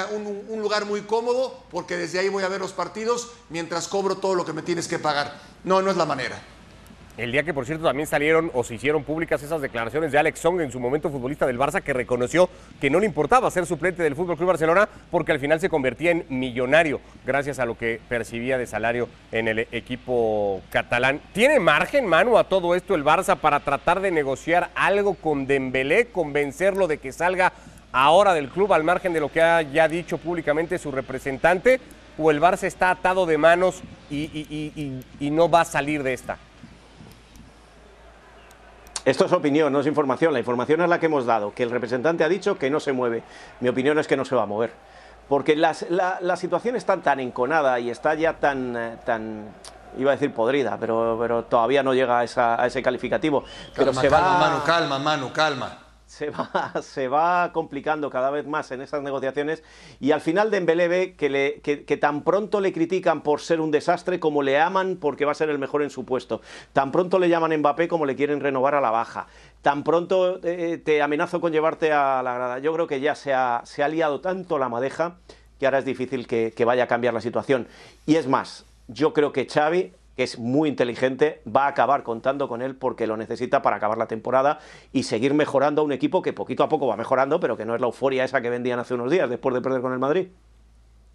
lugar 0.62 0.87
muy 0.87 1.02
cómodo 1.02 1.62
porque 1.70 1.99
desde 1.99 2.20
ahí 2.20 2.30
voy 2.30 2.42
a 2.42 2.49
ver 2.49 2.59
los 2.59 2.73
partidos 2.73 3.30
mientras 3.50 3.87
cobro 3.87 4.16
todo 4.16 4.35
lo 4.35 4.47
que 4.47 4.54
me 4.54 4.62
tienes 4.62 4.88
que 4.88 4.99
pagar. 4.99 5.35
No, 5.62 5.82
no 5.82 5.90
es 5.90 5.99
la 5.99 6.06
manera. 6.06 6.40
El 7.18 7.32
día 7.32 7.42
que, 7.42 7.52
por 7.52 7.66
cierto, 7.66 7.85
también 7.85 8.06
salieron 8.06 8.50
o 8.54 8.64
se 8.64 8.76
hicieron 8.76 9.04
públicas 9.04 9.42
esas 9.42 9.61
declaraciones 9.61 10.11
de 10.11 10.18
Alex 10.18 10.38
Song, 10.38 10.59
en 10.62 10.73
su 10.73 10.80
momento 10.80 11.11
futbolista 11.11 11.47
del 11.47 11.59
Barça, 11.59 11.82
que 11.82 11.92
reconoció 11.92 12.49
que 12.80 12.88
no 12.88 12.99
le 12.99 13.04
importaba 13.04 13.50
ser 13.50 13.66
suplente 13.66 14.02
del 14.02 14.16
Fútbol 14.16 14.38
Club 14.38 14.49
Barcelona 14.49 14.88
porque 15.11 15.32
al 15.32 15.38
final 15.38 15.61
se 15.61 15.68
convertía 15.68 16.12
en 16.12 16.25
millonario 16.30 16.99
gracias 17.26 17.59
a 17.59 17.66
lo 17.66 17.76
que 17.76 18.00
percibía 18.09 18.56
de 18.56 18.66
salario 18.66 19.06
en 19.32 19.49
el 19.49 19.59
equipo 19.70 20.62
catalán. 20.70 21.20
¿Tiene 21.35 21.61
margen, 21.61 22.06
mano, 22.06 22.38
a 22.38 22.44
todo 22.44 22.75
esto 22.75 22.94
el 22.94 23.04
Barça 23.04 23.37
para 23.37 23.61
tratar 23.61 24.00
de 24.00 24.11
negociar 24.11 24.70
algo 24.75 25.12
con 25.12 25.47
Dembélé, 25.47 26.06
convencerlo 26.06 26.87
de 26.87 26.99
que 26.99 27.12
salga 27.12 27.52
ahora 27.92 28.35
del 28.35 28.49
club 28.49 28.73
al 28.73 28.85
margen 28.85 29.12
de 29.12 29.20
lo 29.20 29.30
que 29.30 29.42
ha 29.42 29.62
ya 29.62 29.88
dicho 29.88 30.18
públicamente 30.18 30.78
su 30.78 30.90
representante? 30.90 31.80
¿O 32.18 32.30
el 32.30 32.40
Barça 32.40 32.64
está 32.64 32.90
atado 32.90 33.25
de 33.25 33.38
manos 33.38 33.82
y 34.11 35.02
no 35.20 35.49
va 35.49 35.62
a 35.62 35.64
salir 35.64 36.02
de 36.02 36.12
esta? 36.12 36.37
Esto 39.04 39.25
es 39.25 39.32
opinión, 39.32 39.73
no 39.73 39.80
es 39.80 39.87
información. 39.87 40.32
La 40.32 40.38
información 40.40 40.82
es 40.82 40.88
la 40.88 41.00
que 41.00 41.06
hemos 41.06 41.25
dado, 41.25 41.54
que 41.54 41.62
el 41.62 41.70
representante 41.70 42.23
ha 42.23 42.28
dicho 42.28 42.59
que 42.59 42.70
no 42.70 42.80
se 42.80 42.92
mueve. 42.92 43.23
Mi 43.61 43.68
opinión 43.68 43.99
es 43.99 44.06
que 44.06 44.16
no 44.16 44.25
se 44.25 44.35
va 44.35 44.42
a 44.42 44.47
mover. 44.47 44.73
Porque 45.28 45.56
la, 45.56 45.75
situación 46.37 46.76
está 46.76 46.97
tan 46.99 47.20
enconada 47.20 47.80
y 47.80 47.88
está 47.88 48.14
ya 48.14 48.35
tan, 48.35 48.76
eh, 48.76 48.97
tan 49.04 49.44
iba 49.97 50.11
a 50.11 50.14
decir 50.14 50.35
podrida, 50.35 50.76
pero, 50.78 51.16
pero 51.20 51.44
todavía 51.44 51.82
no 51.82 51.94
llega 51.94 52.20
a, 52.20 52.66
ese 52.66 52.82
calificativo. 52.82 53.44
pero 53.75 53.94
se 53.94 54.09
calma, 54.09 54.28
va... 54.28 54.38
Manu, 54.38 54.64
calma, 54.64 54.99
Manu, 54.99 55.32
calma 55.32 55.89
se 56.21 56.29
va, 56.29 56.75
se 56.83 57.09
va 57.09 57.50
complicando 57.55 58.11
cada 58.11 58.31
vez 58.31 58.47
más 58.47 58.71
en 58.73 58.83
esas 58.83 59.03
negociaciones 59.03 59.62
y 60.00 60.11
al 60.11 60.21
final 60.21 60.50
Dembélé 60.50 60.87
ve 60.87 61.15
que, 61.15 61.61
que, 61.62 61.97
tan 61.97 62.23
pronto 62.25 62.61
le 62.61 62.75
critican 62.75 63.23
por 63.23 63.41
ser 63.41 63.59
un 63.59 63.71
desastre 63.71 64.21
como 64.21 64.43
le 64.43 64.61
aman 64.61 64.99
porque 65.00 65.25
va 65.25 65.33
a 65.33 65.35
ser 65.35 65.49
el 65.49 65.59
mejor 65.59 65.83
en 65.83 65.89
su 65.89 66.05
puesto. 66.05 66.43
Tan 66.75 66.93
pronto 66.93 67.19
le 67.19 67.31
llaman 67.31 67.57
Mbappé 67.57 67.89
como 67.89 68.05
le 68.05 68.17
quieren 68.17 68.41
renovar 68.41 68.75
a 68.75 68.83
la 68.83 68.91
baja. 68.91 69.29
Tan 69.62 69.83
pronto 69.83 70.41
eh, 70.43 70.77
te 70.85 71.00
amenazo 71.00 71.41
con 71.41 71.53
llevarte 71.53 71.91
a 71.91 72.23
la 72.23 72.35
grada. 72.35 72.59
Yo 72.59 72.75
creo 72.75 72.87
que 72.87 73.00
ya 73.00 73.15
se 73.15 73.33
ha, 73.33 73.62
se 73.65 73.83
ha 73.83 73.89
liado 73.89 74.21
tanto 74.21 74.59
la 74.59 74.69
madeja 74.69 75.17
que 75.59 75.67
ahora 75.67 75.79
es 75.79 75.87
difícil 75.87 76.27
que, 76.27 76.53
que 76.55 76.67
vaya 76.67 76.85
a 76.85 76.87
cambiar 76.87 77.15
la 77.15 77.23
situación. 77.23 77.67
Y 78.05 78.17
es 78.17 78.27
más, 78.27 78.67
yo 78.89 79.15
creo 79.15 79.33
que 79.33 79.47
Xavi 79.47 79.93
que 80.21 80.25
es 80.25 80.39
muy 80.39 80.69
inteligente, 80.69 81.41
va 81.47 81.65
a 81.65 81.69
acabar 81.69 82.03
contando 82.03 82.47
con 82.47 82.61
él 82.61 82.77
porque 82.77 83.07
lo 83.07 83.17
necesita 83.17 83.62
para 83.62 83.77
acabar 83.77 83.97
la 83.97 84.07
temporada 84.07 84.59
y 84.93 85.05
seguir 85.05 85.33
mejorando 85.33 85.81
a 85.81 85.85
un 85.87 85.93
equipo 85.93 86.21
que 86.21 86.35
poquito 86.35 86.62
a 86.62 86.69
poco 86.69 86.87
va 86.87 86.95
mejorando, 86.95 87.41
pero 87.41 87.57
que 87.57 87.65
no 87.65 87.75
es 87.75 87.81
la 87.81 87.87
euforia 87.87 88.23
esa 88.23 88.43
que 88.43 88.50
vendían 88.50 88.79
hace 88.79 88.93
unos 88.93 89.11
días 89.11 89.31
después 89.31 89.55
de 89.55 89.62
perder 89.62 89.81
con 89.81 89.95
el 89.95 89.99
Madrid. 89.99 90.29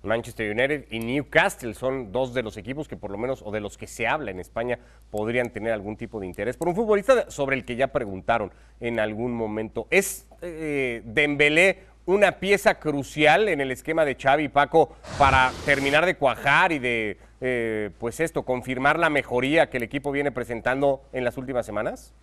Manchester 0.02 0.50
United 0.50 0.88
y 0.90 0.98
Newcastle 0.98 1.76
son 1.76 2.12
dos 2.12 2.34
de 2.34 2.42
los 2.42 2.58
equipos 2.58 2.88
que 2.88 2.98
por 2.98 3.12
lo 3.12 3.20
menos, 3.20 3.44
o 3.46 3.52
de 3.52 3.60
los 3.60 3.78
que 3.78 3.86
se 3.86 4.08
habla 4.08 4.32
en 4.32 4.40
España, 4.40 4.80
podrían 5.12 5.52
tener 5.52 5.72
algún 5.72 5.98
tipo 5.98 6.20
de 6.20 6.26
interés 6.26 6.58
por 6.58 6.68
un 6.68 6.74
futbolista 6.74 7.30
sobre 7.30 7.58
el 7.58 7.64
que 7.64 7.76
ya 7.76 7.90
preguntaron 7.90 8.52
en 8.80 9.00
algún 9.00 9.34
momento. 9.34 9.86
¿Es 9.92 10.28
eh, 10.42 11.04
Dembélé 11.06 11.84
una 12.08 12.40
pieza 12.40 12.80
crucial 12.80 13.50
en 13.50 13.62
el 13.62 13.72
esquema 13.72 14.04
de 14.04 14.16
Xavi 14.16 14.46
y 14.46 14.50
Paco 14.50 14.96
para 15.20 15.52
terminar 15.64 16.08
de 16.08 16.16
cuajar 16.16 16.72
y 16.72 16.80
de 16.80 17.18
eh, 17.42 17.92
pues 18.00 18.20
esto, 18.20 18.44
confirmar 18.44 18.98
la 18.98 19.10
mejoría 19.10 19.70
que 19.70 19.78
el 19.78 19.84
equipo 19.84 20.12
viene 20.12 20.32
presentando 20.32 21.04
en 21.12 21.24
las 21.24 21.38
últimas 21.38 21.66
semanas? 21.66 22.14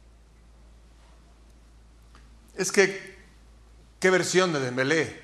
Es 2.57 2.73
que, 2.73 3.17
¿qué 4.01 4.11
versión 4.11 4.53
de 4.53 4.61
Dembélé? 4.61 5.21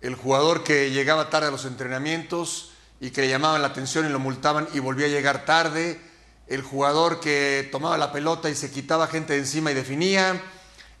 El 0.00 0.14
jugador 0.14 0.62
que 0.62 0.90
llegaba 0.90 1.30
tarde 1.30 1.48
a 1.48 1.50
los 1.50 1.64
entrenamientos 1.64 2.72
y 3.00 3.10
que 3.10 3.22
le 3.22 3.28
llamaban 3.28 3.62
la 3.62 3.68
atención 3.68 4.06
y 4.06 4.08
lo 4.08 4.18
multaban 4.18 4.68
y 4.72 4.78
volvía 4.78 5.06
a 5.06 5.10
llegar 5.10 5.44
tarde. 5.44 6.00
El 6.46 6.62
jugador 6.62 7.20
que 7.20 7.68
tomaba 7.72 7.98
la 7.98 8.12
pelota 8.12 8.48
y 8.50 8.54
se 8.54 8.70
quitaba 8.70 9.06
gente 9.06 9.32
de 9.32 9.40
encima 9.40 9.70
y 9.70 9.74
definía. 9.74 10.40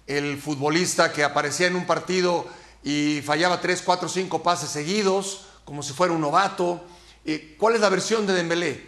El 0.06 0.38
futbolista 0.38 1.12
que 1.12 1.24
aparecía 1.24 1.66
en 1.66 1.76
un 1.76 1.86
partido 1.86 2.46
y 2.82 3.22
fallaba 3.22 3.60
tres, 3.60 3.82
cuatro, 3.82 4.08
cinco 4.08 4.42
pases 4.42 4.70
seguidos, 4.70 5.46
como 5.64 5.82
si 5.82 5.92
fuera 5.92 6.12
un 6.12 6.20
novato. 6.20 6.84
¿Cuál 7.58 7.74
es 7.74 7.80
la 7.80 7.88
versión 7.88 8.26
de 8.26 8.34
Dembélé? 8.34 8.86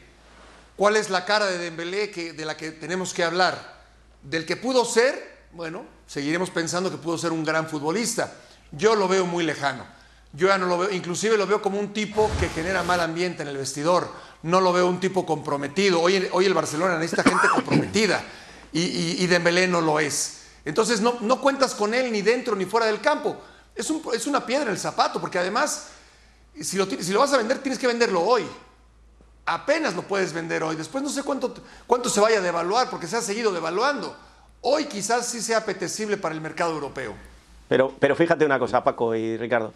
¿Cuál 0.77 0.97
es 0.97 1.11
la 1.11 1.25
cara 1.25 1.47
de 1.47 1.59
Dembélé 1.59 2.11
que, 2.11 2.33
de 2.33 2.45
la 2.45 2.57
que 2.57 2.71
tenemos 2.71 3.13
que 3.13 3.25
hablar? 3.25 3.79
Del 4.23 4.47
que 4.47 4.57
pudo 4.57 4.85
ser, 4.85 5.47
bueno, 5.53 5.85
seguiremos 6.07 6.51
pensando 6.51 6.91
que 6.91 6.97
pudo 6.97 7.19
ser 7.19 7.33
un 7.33 7.45
gran 7.45 7.69
futbolista. 7.69 8.33
Yo 8.71 8.95
lo 8.95 9.09
veo 9.09 9.27
muy 9.27 9.45
lejano. 9.45 9.85
Yo 10.33 10.49
ya 10.49 10.59
no 10.59 10.67
lo 10.67 10.79
veo, 10.79 10.91
inclusive 10.91 11.37
lo 11.37 11.47
veo 11.47 11.63
como 11.63 11.81
un 11.81 11.93
tipo 11.93 12.31
que 12.39 12.49
genera 12.49 12.83
mal 12.83 13.01
ambiente 13.01 13.43
en 13.43 13.49
el 13.49 13.57
vestidor. 13.57 14.09
No 14.43 14.61
lo 14.61 14.73
veo 14.73 14.87
un 14.87 15.01
tipo 15.01 15.25
comprometido. 15.27 16.01
Hoy, 16.01 16.29
hoy 16.33 16.45
el 16.45 16.55
Barcelona 16.55 16.99
necesita 16.99 17.25
gente 17.29 17.49
comprometida 17.55 18.23
y, 18.73 19.23
y, 19.23 19.27
Dembélé 19.27 19.67
no 19.67 19.81
lo 19.81 19.99
es. 19.99 20.43
Entonces 20.65 21.01
no, 21.01 21.17
no, 21.23 21.41
cuentas 21.41 21.75
con 21.75 21.95
él 21.95 22.13
ni 22.13 22.23
dentro 22.23 22.55
ni 22.55 22.67
fuera 22.67 22.87
del 22.87 23.01
campo. 23.01 23.37
Es, 23.75 23.91
un, 23.91 24.03
es 24.15 24.27
una 24.27 24.45
piedra 24.45 24.67
en 24.67 24.73
el 24.73 24.79
zapato 24.79 25.21
porque 25.21 25.39
además 25.39 25.89
si 26.65 26.77
lo, 26.77 26.87
si 26.87 27.13
lo 27.13 27.21
vas 27.21 27.33
a 27.33 27.39
vender, 27.39 27.59
tienes 27.59 27.79
que 27.79 27.87
venderlo 27.87 28.23
hoy. 28.23 28.45
Apenas 29.47 29.95
lo 29.95 30.03
puedes 30.03 30.33
vender 30.33 30.63
hoy. 30.63 30.77
Después 30.77 31.03
no 31.03 31.11
sé 31.11 31.23
cuánto, 31.23 31.55
cuánto 31.87 32.09
se 32.09 32.21
vaya 32.21 32.39
a 32.39 32.43
devaluar, 32.43 32.91
porque 32.91 33.07
se 33.07 33.17
ha 33.17 33.23
seguido 33.23 33.53
devaluando. 33.53 34.17
Hoy 34.61 34.85
quizás 34.87 35.27
sí 35.27 35.41
sea 35.41 35.59
apetecible 35.59 36.17
para 36.17 36.35
el 36.35 36.41
mercado 36.41 36.73
europeo. 36.73 37.15
Pero, 37.69 37.95
pero 37.99 38.17
fíjate 38.17 38.45
una 38.45 38.59
cosa, 38.59 38.83
Paco 38.83 39.15
y 39.15 39.37
Ricardo. 39.37 39.73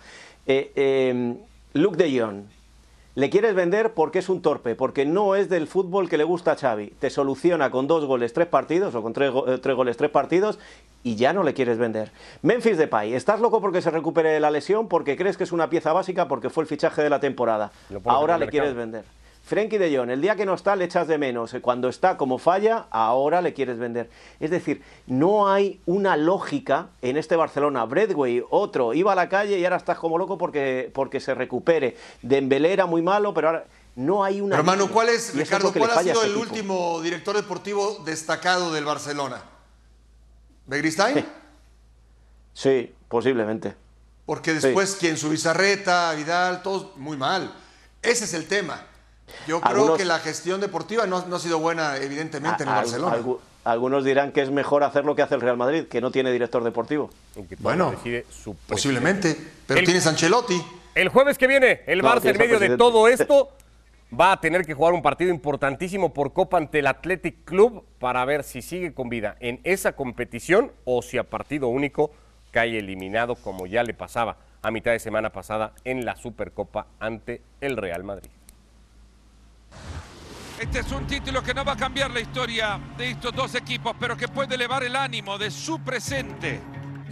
Eh, 0.47 0.73
eh, 0.75 1.37
Luke 1.75 1.97
de 1.97 2.21
Jong, 2.21 2.45
le 3.14 3.29
quieres 3.29 3.55
vender 3.55 3.92
porque 3.92 4.20
es 4.20 4.29
un 4.29 4.40
torpe, 4.40 4.75
porque 4.75 5.05
no 5.05 5.35
es 5.35 5.48
del 5.48 5.66
fútbol 5.66 6.09
que 6.09 6.16
le 6.16 6.25
gusta 6.25 6.53
a 6.53 6.57
Xavi. 6.57 6.94
Te 6.98 7.11
soluciona 7.11 7.70
con 7.70 7.87
dos 7.87 8.07
goles, 8.07 8.33
tres 8.33 8.46
partidos, 8.46 8.94
o 8.94 9.03
con 9.03 9.12
tres, 9.12 9.33
eh, 9.46 9.59
tres, 9.59 9.77
goles, 9.77 9.96
tres 9.96 10.11
partidos, 10.11 10.59
y 11.03 11.16
ya 11.16 11.33
no 11.33 11.42
le 11.42 11.53
quieres 11.53 11.79
vender. 11.79 12.11
Memphis 12.40 12.79
Depay, 12.79 13.14
¿estás 13.14 13.40
loco 13.40 13.61
porque 13.61 13.83
se 13.83 13.90
recupere 13.90 14.40
la 14.40 14.51
lesión? 14.51 14.88
Porque 14.88 15.16
crees 15.16 15.37
que 15.37 15.44
es 15.44 15.53
una 15.53 15.68
pieza 15.68 15.92
básica 15.92 16.27
porque 16.29 16.48
fue 16.48 16.62
el 16.62 16.68
fichaje 16.68 17.03
de 17.03 17.11
la 17.11 17.20
temporada. 17.20 17.70
Ahora 18.05 18.38
le 18.38 18.48
quieres 18.48 18.75
vender. 18.75 19.05
Frenkie 19.42 19.78
de 19.78 19.96
Jong, 19.96 20.11
el 20.11 20.20
día 20.20 20.37
que 20.37 20.46
no 20.46 20.55
está 20.55 20.76
le 20.76 20.85
echas 20.85 21.09
de 21.09 21.18
menos, 21.18 21.55
cuando 21.61 21.88
está 21.88 22.16
como 22.16 22.38
falla, 22.38 22.87
ahora 22.90 23.42
le 23.42 23.52
quieres 23.52 23.78
vender. 23.78 24.09
Es 24.38 24.50
decir, 24.50 24.83
no 25.07 25.48
hay 25.48 25.81
una 25.85 26.16
lógica 26.16 26.90
en 27.02 27.16
este 27.16 27.35
Barcelona. 27.35 27.85
Bradway, 27.85 28.42
otro, 28.50 28.94
iba 28.94 29.12
a 29.12 29.16
la 29.16 29.28
calle 29.28 29.59
y 29.59 29.64
ahora 29.64 29.76
estás 29.76 29.98
como 29.98 30.16
loco 30.16 30.38
porque, 30.38 30.90
porque 30.94 31.18
se 31.18 31.35
recupere. 31.35 31.96
Dembélé 32.22 32.72
era 32.72 32.87
muy 32.87 33.02
malo, 33.02 33.35
pero 33.35 33.48
ahora 33.48 33.64
no 33.96 34.22
hay 34.22 34.40
una... 34.40 34.57
Hermano, 34.57 34.88
¿cuál 34.88 35.09
es, 35.09 35.35
Ricardo, 35.35 35.72
cuál 35.72 35.90
ha 35.90 36.02
sido 36.02 36.22
el 36.22 36.37
último 36.37 37.00
director 37.02 37.35
deportivo 37.35 38.00
destacado 38.05 38.72
del 38.72 38.85
Barcelona? 38.85 39.42
¿Begristain? 40.66 41.26
Sí. 42.55 42.94
posiblemente. 43.09 43.74
Porque 44.24 44.55
después, 44.55 44.94
quien 44.94 45.16
su 45.16 45.31
Bizarreta, 45.31 46.14
Vidal, 46.14 46.62
todos 46.62 46.96
muy 46.96 47.16
mal. 47.16 47.52
Ese 48.02 48.24
es 48.24 48.35
el 48.35 48.46
tema. 48.46 48.87
Yo 49.47 49.61
creo 49.61 49.97
que 49.97 50.05
la 50.05 50.18
gestión 50.18 50.61
deportiva 50.61 51.07
no, 51.07 51.16
ha 51.16 51.38
sido 51.38 51.59
buena, 51.59 51.97
evidentemente, 51.97 52.62
en 52.62 52.68
el 52.68 52.75
Barcelona. 52.75 53.16
algunos 53.64 54.05
dirán 54.05 54.33
que 54.33 54.42
es 54.42 54.51
mejor 54.51 54.85
hacer 54.85 55.05
lo 55.05 55.14
que 55.14 55.23
hace 55.23 55.35
el 55.35 55.40
Real 55.40 55.57
Madrid, 55.57 55.87
que 55.88 56.01
no 56.01 56.11
tiene 56.11 56.33
director 56.33 56.62
deportivo. 56.64 57.11
Bueno, 57.59 57.95
posiblemente, 58.66 59.37
pero 59.66 59.83
tienes 59.83 60.07
Ancelotti. 60.07 60.62
El 60.95 61.09
jueves 61.09 61.38
que 61.38 61.47
viene, 61.47 61.81
el 61.87 62.03
Barça 62.03 62.27
en 62.27 62.38
medio 62.38 62.59
de 62.59 62.77
todo 62.77 63.09
esto 63.09 63.51
va 64.18 64.33
a 64.33 64.40
tener 64.40 64.66
que 64.66 64.75
jugar 64.75 64.92
un 64.92 65.01
partido 65.01 65.31
importantísimo 65.31 66.12
por 66.12 66.33
Copa 66.33 66.59
ante 66.59 66.81
el 66.81 66.87
Athletic 66.87 67.45
Club 67.45 67.85
para 67.99 68.25
ver 68.25 68.45
si 68.45 68.61
sigue 68.61 68.92
con 68.92 69.09
vida 69.09 69.37
en 69.40 69.61
esa 69.64 69.92
competición 69.92 70.73
o 70.85 71.01
si 71.01 71.16
a 71.16 71.25
partido 71.25 71.68
único 71.68 72.11
cae 72.51 72.79
eliminado 72.79 73.37
como 73.37 73.66
ya 73.66 73.83
le 73.83 73.95
pasaba 73.95 74.37
a 74.61 74.71
mitad 74.71 74.92
de 74.92 74.99
semana 74.99 75.31
pasada 75.31 75.73
en 75.85 76.05
la 76.05 76.16
Supercopa 76.16 76.87
ante 77.01 77.40
el 77.61 77.77
Real 77.77 78.05
Madrid. 78.05 78.31
Este 80.62 80.79
es 80.79 80.92
un 80.92 81.07
título 81.09 81.42
que 81.42 81.53
no 81.53 81.64
va 81.64 81.72
a 81.72 81.77
cambiar 81.77 82.12
la 82.12 82.20
historia 82.20 82.79
de 82.96 83.11
estos 83.11 83.35
dos 83.35 83.55
equipos, 83.57 83.96
pero 83.98 84.16
que 84.16 84.29
puede 84.29 84.55
elevar 84.55 84.85
el 84.85 84.94
ánimo 84.94 85.37
de 85.37 85.51
su 85.51 85.81
presente 85.81 86.61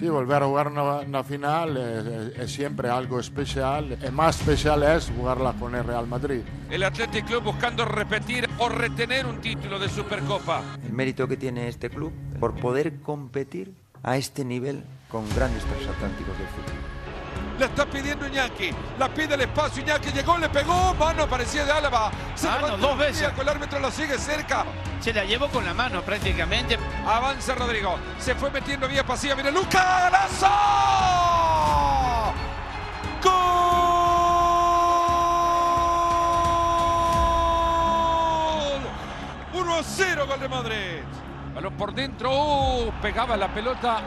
Sí, 0.00 0.08
volver 0.08 0.42
a 0.42 0.46
jugar 0.46 0.68
una, 0.68 1.24
final 1.24 1.76
es, 2.38 2.50
siempre 2.50 2.88
algo 2.88 3.20
especial. 3.20 3.98
Y 4.02 4.10
más 4.10 4.40
especial 4.40 4.82
es 4.82 5.12
jugarla 5.14 5.52
con 5.52 5.74
el 5.74 5.84
Real 5.84 6.06
Madrid. 6.06 6.40
El 6.70 6.84
Athletic 6.84 7.26
Club 7.26 7.42
buscando 7.42 7.84
repetir 7.84 8.48
o 8.56 8.70
retener 8.70 9.26
un 9.26 9.42
título 9.42 9.78
de 9.78 9.90
Supercopa. 9.90 10.62
El 10.82 10.94
mérito 10.94 11.28
que 11.28 11.36
tiene 11.36 11.68
este 11.68 11.90
club 11.90 12.14
por 12.38 12.54
poder 12.54 13.00
competir 13.00 13.74
a 14.02 14.16
este 14.16 14.42
nivel 14.42 14.84
con 15.10 15.28
grandes 15.34 15.64
transatlánticos 15.64 16.38
del 16.38 16.46
fútbol. 16.46 16.99
La 17.60 17.66
está 17.66 17.84
pidiendo 17.84 18.26
Iñaki. 18.26 18.70
La 18.98 19.12
pide 19.12 19.34
el 19.34 19.42
espacio. 19.42 19.82
Iñaki 19.82 20.10
llegó, 20.12 20.38
le 20.38 20.48
pegó. 20.48 20.94
Mano 20.94 21.28
parecía 21.28 21.66
de 21.66 21.72
Álava. 21.72 22.10
Se 22.34 22.48
mano, 22.48 22.78
dos 22.78 22.96
veces. 22.96 23.30
El 23.38 23.48
árbitro 23.50 23.78
lo 23.78 23.90
sigue 23.90 24.16
cerca. 24.16 24.64
Se 24.98 25.12
la 25.12 25.24
llevó 25.24 25.46
con 25.48 25.62
la 25.66 25.74
mano 25.74 26.00
prácticamente. 26.00 26.78
Avanza 27.06 27.54
Rodrigo. 27.54 27.98
Se 28.18 28.34
fue 28.34 28.50
metiendo 28.50 28.88
vía 28.88 29.04
pasiva. 29.04 29.34
Mira, 29.34 29.50
Luca. 29.50 30.08
¡Golazo! 30.08 30.46
¡Gol! 33.22 33.60
1 39.52 39.74
a 39.74 39.82
0 39.82 40.26
gol 40.26 40.40
de 40.40 40.48
Madrid. 40.48 41.02
Balón 41.54 41.74
por 41.74 41.92
dentro. 41.92 42.30
Uh, 42.32 42.90
pegaba 43.02 43.36
la 43.36 43.52
pelota. 43.52 44.00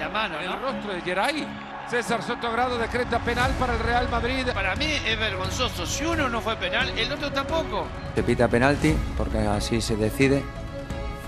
La 0.00 0.08
mano, 0.08 0.40
El 0.40 0.50
rostro 0.62 0.94
de 0.94 1.02
Geray. 1.02 1.65
César 1.88 2.20
Sotogrado 2.20 2.78
decreta 2.78 3.20
penal 3.20 3.52
para 3.60 3.74
el 3.74 3.78
Real 3.78 4.08
Madrid. 4.08 4.48
Para 4.52 4.74
mí 4.74 4.86
es 5.06 5.18
vergonzoso. 5.18 5.86
Si 5.86 6.04
uno 6.04 6.28
no 6.28 6.40
fue 6.40 6.56
penal, 6.56 6.88
el 6.98 7.12
otro 7.12 7.30
tampoco. 7.30 7.86
Se 8.14 8.24
pita 8.24 8.48
penalti 8.48 8.96
porque 9.16 9.38
así 9.38 9.80
se 9.80 9.94
decide. 9.96 10.42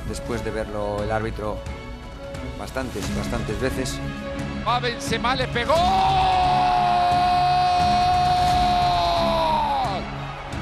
Después 0.09 0.45
de 0.45 0.51
verlo 0.51 1.03
el 1.03 1.13
árbitro 1.13 1.59
bastantes, 2.59 3.05
bastantes 3.17 3.61
veces. 3.61 4.01
Va 4.67 4.81
Benzema, 4.81 5.37
le 5.37 5.47
pegó. 5.49 5.77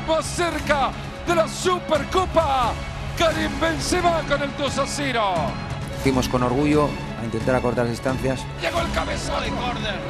Más 0.06 0.26
cerca 0.26 0.90
de 1.26 1.34
la 1.34 1.48
Supercopa. 1.48 2.72
Karim 3.16 3.58
Benzema 3.58 4.20
con 4.28 4.42
el 4.42 4.54
2 4.58 4.78
a 4.78 4.86
0. 4.86 5.22
Fuimos 6.02 6.28
con 6.28 6.42
orgullo 6.42 6.90
intentar 7.26 7.54
acortar 7.54 7.86
distancias. 7.88 8.40
Llegó 8.60 8.80
el 8.80 8.90
cabezazo. 8.92 9.40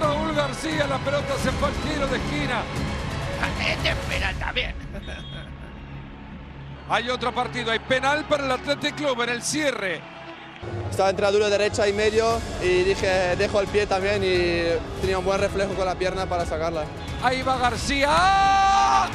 Raúl 0.00 0.34
García, 0.34 0.86
la 0.86 0.98
pelota 0.98 1.34
se 1.42 1.50
fue 1.52 1.68
al 1.68 1.74
tiro 1.74 2.06
de 2.06 2.16
esquina. 2.16 2.62
Este 3.68 3.88
es 3.88 3.96
penal 4.08 4.34
también. 4.36 4.74
Hay 6.88 7.10
otro 7.10 7.34
partido, 7.34 7.72
hay 7.72 7.80
penal 7.80 8.24
para 8.26 8.44
el 8.44 8.52
Athletic 8.52 8.94
Club 8.94 9.20
en 9.22 9.30
el 9.30 9.42
cierre. 9.42 10.00
Estaba 10.90 11.10
entre 11.10 11.30
duro 11.30 11.50
derecha 11.50 11.86
y 11.88 11.92
medio 11.92 12.40
y 12.62 12.84
dije 12.84 13.36
dejo 13.36 13.60
el 13.60 13.66
pie 13.66 13.86
también 13.86 14.22
y 14.24 14.62
tenía 15.00 15.18
un 15.18 15.24
buen 15.24 15.40
reflejo 15.40 15.74
con 15.74 15.84
la 15.84 15.94
pierna 15.94 16.26
para 16.26 16.46
sacarla. 16.46 16.84
Ahí 17.22 17.42
va 17.42 17.58
García. 17.58 18.08
¡Ah! 18.08 19.08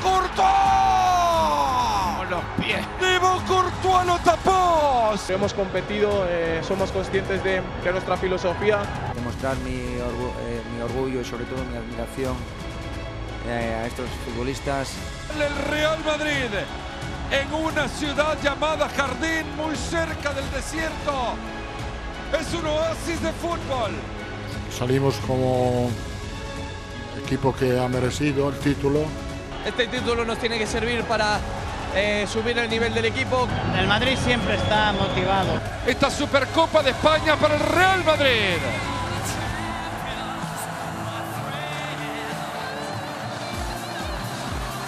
Los 2.32 2.44
pies. 2.58 2.80
Thibaut 2.98 3.46
Courtois 3.46 4.06
lo 4.06 4.18
tapó. 4.20 5.14
Hemos 5.28 5.54
competido, 5.54 6.26
eh, 6.30 6.62
somos 6.66 6.90
conscientes 6.90 7.44
de, 7.44 7.62
de, 7.84 7.92
nuestra 7.92 8.16
filosofía. 8.16 8.80
Demostrar 9.14 9.58
mi, 9.58 10.00
orgu 10.00 10.32
eh, 10.40 10.62
mi, 10.74 10.82
orgullo 10.82 11.20
y 11.20 11.26
sobre 11.26 11.44
todo 11.44 11.62
mi 11.66 11.76
admiración 11.76 12.34
eh, 13.50 13.82
a 13.84 13.86
estos 13.86 14.10
futbolistas. 14.26 14.94
El 15.36 15.70
Real 15.70 16.00
Madrid 16.06 16.48
en 17.32 17.54
una 17.54 17.90
ciudad 17.90 18.38
llamada 18.42 18.88
Jardín, 18.88 19.46
muy 19.58 19.76
cerca 19.76 20.32
del 20.34 20.50
desierto. 20.52 21.34
Es 22.40 22.54
un 22.54 22.66
oasis 22.66 23.22
de 23.22 23.32
fútbol. 23.34 23.92
Salimos 24.78 25.16
como 25.28 25.90
equipo 27.26 27.54
que 27.54 27.78
ha 27.78 27.90
merecido 27.90 28.48
el 28.48 28.56
título. 28.60 29.02
Este 29.66 29.88
título 29.88 30.24
nos 30.24 30.38
tiene 30.38 30.58
que 30.58 30.66
servir 30.66 31.04
para 31.04 31.40
eh, 31.96 32.26
subir 32.28 32.58
el 32.58 32.70
nivel 32.70 32.94
del 32.94 33.06
equipo. 33.06 33.48
El 33.78 33.88
Madrid 33.88 34.18
siempre 34.24 34.56
está 34.56 34.94
motivado. 34.94 35.60
Esta 35.86 36.10
Supercopa 36.10 36.84
de 36.84 36.92
España 36.92 37.36
para 37.38 37.56
el 37.56 37.60
Real 37.60 38.04
Madrid. 38.04 38.58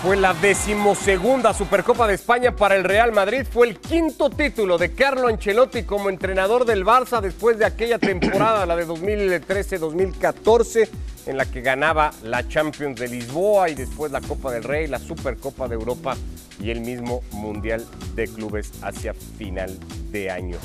Fue 0.04 0.18
la 0.18 0.34
decimosegunda 0.34 1.54
Supercopa 1.54 2.06
de 2.08 2.16
España 2.16 2.54
para 2.54 2.76
el 2.76 2.84
Real 2.84 3.14
Madrid. 3.14 3.46
Fue 3.50 3.70
el 3.70 3.80
quinto 3.80 4.30
título 4.30 4.78
de 4.78 4.92
Carlo 4.92 5.30
Ancelotti 5.30 5.84
como 5.84 6.10
entrenador 6.10 6.66
del 6.66 6.86
Barça 6.86 7.22
después 7.22 7.58
de 7.58 7.64
aquella 7.64 8.00
temporada, 8.00 8.66
la 8.66 8.76
de 8.76 8.86
2013-2014, 8.86 10.90
en 11.26 11.38
la 11.38 11.46
que 11.46 11.62
ganaba 11.62 12.12
la 12.24 12.48
Champions 12.48 13.00
de 13.00 13.08
Lisboa 13.08 13.70
y 13.70 13.76
después 13.76 14.12
la 14.12 14.22
Copa 14.22 14.52
del 14.52 14.64
Rey, 14.64 14.88
la 14.88 15.00
Supercopa 15.00 15.68
de 15.68 15.76
Europa 15.76 16.16
y 16.60 16.70
el 16.70 16.82
mismo 16.82 17.22
Mundial 17.32 17.86
de 18.16 18.28
Clubes 18.28 18.72
hacia 18.82 19.14
final 19.14 19.78
de 20.12 20.30
año. 20.30 20.58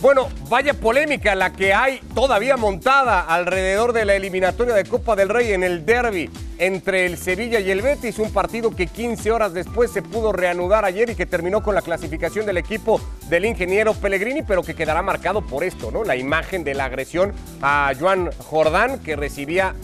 Bueno, 0.00 0.28
vaya 0.48 0.74
polémica 0.74 1.36
la 1.36 1.52
que 1.52 1.72
hay 1.72 2.00
todavía 2.12 2.56
montada 2.56 3.20
alrededor 3.20 3.92
de 3.92 4.04
la 4.04 4.16
eliminatoria 4.16 4.74
de 4.74 4.84
Copa 4.84 5.14
del 5.14 5.28
Rey 5.28 5.52
en 5.52 5.62
el 5.62 5.86
derby 5.86 6.28
entre 6.58 7.06
el 7.06 7.16
Sevilla 7.18 7.60
y 7.60 7.70
el 7.70 7.82
Betis, 7.82 8.18
un 8.18 8.32
partido 8.32 8.74
que 8.74 8.88
15 8.88 9.30
horas 9.30 9.52
después 9.52 9.92
se 9.92 10.02
pudo 10.02 10.32
reanudar 10.32 10.84
ayer 10.84 11.10
y 11.10 11.14
que 11.14 11.26
terminó 11.26 11.62
con 11.62 11.74
la 11.74 11.82
clasificación 11.82 12.46
del 12.46 12.56
equipo 12.56 13.00
del 13.28 13.44
ingeniero 13.44 13.94
Pellegrini, 13.94 14.42
pero 14.42 14.62
que 14.62 14.74
quedará 14.74 15.02
marcado 15.02 15.40
por 15.42 15.62
esto, 15.62 15.92
¿no? 15.92 16.02
La 16.02 16.16
imagen 16.16 16.64
de 16.64 16.74
la 16.74 16.86
agresión 16.86 17.32
a 17.62 17.92
Joan 17.98 18.30
Jordán, 18.38 18.98
que 19.00 19.14
recibía, 19.16 19.74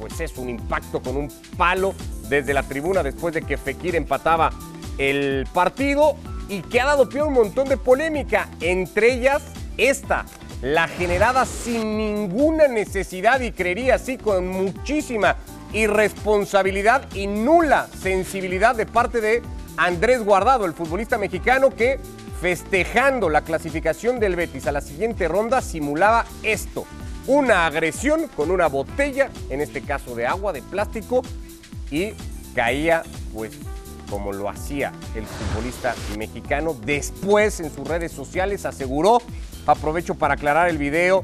pues 0.00 0.18
es 0.20 0.36
un 0.38 0.48
impacto 0.48 1.02
con 1.02 1.16
un 1.16 1.28
palo 1.56 1.94
desde 2.28 2.54
la 2.54 2.62
tribuna 2.62 3.02
después 3.02 3.34
de 3.34 3.42
que 3.42 3.58
Fekir 3.58 3.94
empataba 3.94 4.50
el 4.98 5.46
partido 5.52 6.16
y 6.48 6.62
que 6.62 6.80
ha 6.80 6.86
dado 6.86 7.08
pie 7.08 7.20
a 7.20 7.26
un 7.26 7.34
montón 7.34 7.68
de 7.68 7.76
polémica, 7.76 8.48
entre 8.60 9.12
ellas 9.12 9.42
esta, 9.76 10.24
la 10.62 10.88
generada 10.88 11.44
sin 11.44 11.96
ninguna 11.96 12.66
necesidad 12.66 13.40
y 13.40 13.52
creería 13.52 13.96
así 13.96 14.16
con 14.16 14.48
muchísima 14.48 15.36
irresponsabilidad 15.72 17.08
y 17.14 17.26
nula 17.26 17.86
sensibilidad 18.02 18.74
de 18.74 18.86
parte 18.86 19.20
de 19.20 19.42
Andrés 19.76 20.24
Guardado, 20.24 20.64
el 20.64 20.72
futbolista 20.72 21.18
mexicano 21.18 21.70
que 21.70 22.00
festejando 22.40 23.28
la 23.28 23.42
clasificación 23.42 24.18
del 24.18 24.34
Betis 24.34 24.66
a 24.66 24.72
la 24.72 24.80
siguiente 24.80 25.28
ronda 25.28 25.60
simulaba 25.60 26.24
esto, 26.42 26.86
una 27.30 27.64
agresión 27.66 28.26
con 28.34 28.50
una 28.50 28.66
botella, 28.66 29.30
en 29.50 29.60
este 29.60 29.82
caso 29.82 30.16
de 30.16 30.26
agua, 30.26 30.52
de 30.52 30.62
plástico, 30.62 31.22
y 31.88 32.12
caía 32.56 33.04
pues 33.32 33.52
como 34.10 34.32
lo 34.32 34.48
hacía 34.48 34.90
el 35.14 35.24
futbolista 35.26 35.94
mexicano. 36.18 36.74
Después 36.84 37.60
en 37.60 37.72
sus 37.72 37.86
redes 37.86 38.10
sociales 38.10 38.66
aseguró, 38.66 39.22
aprovecho 39.64 40.16
para 40.16 40.34
aclarar 40.34 40.68
el 40.68 40.78
video, 40.78 41.22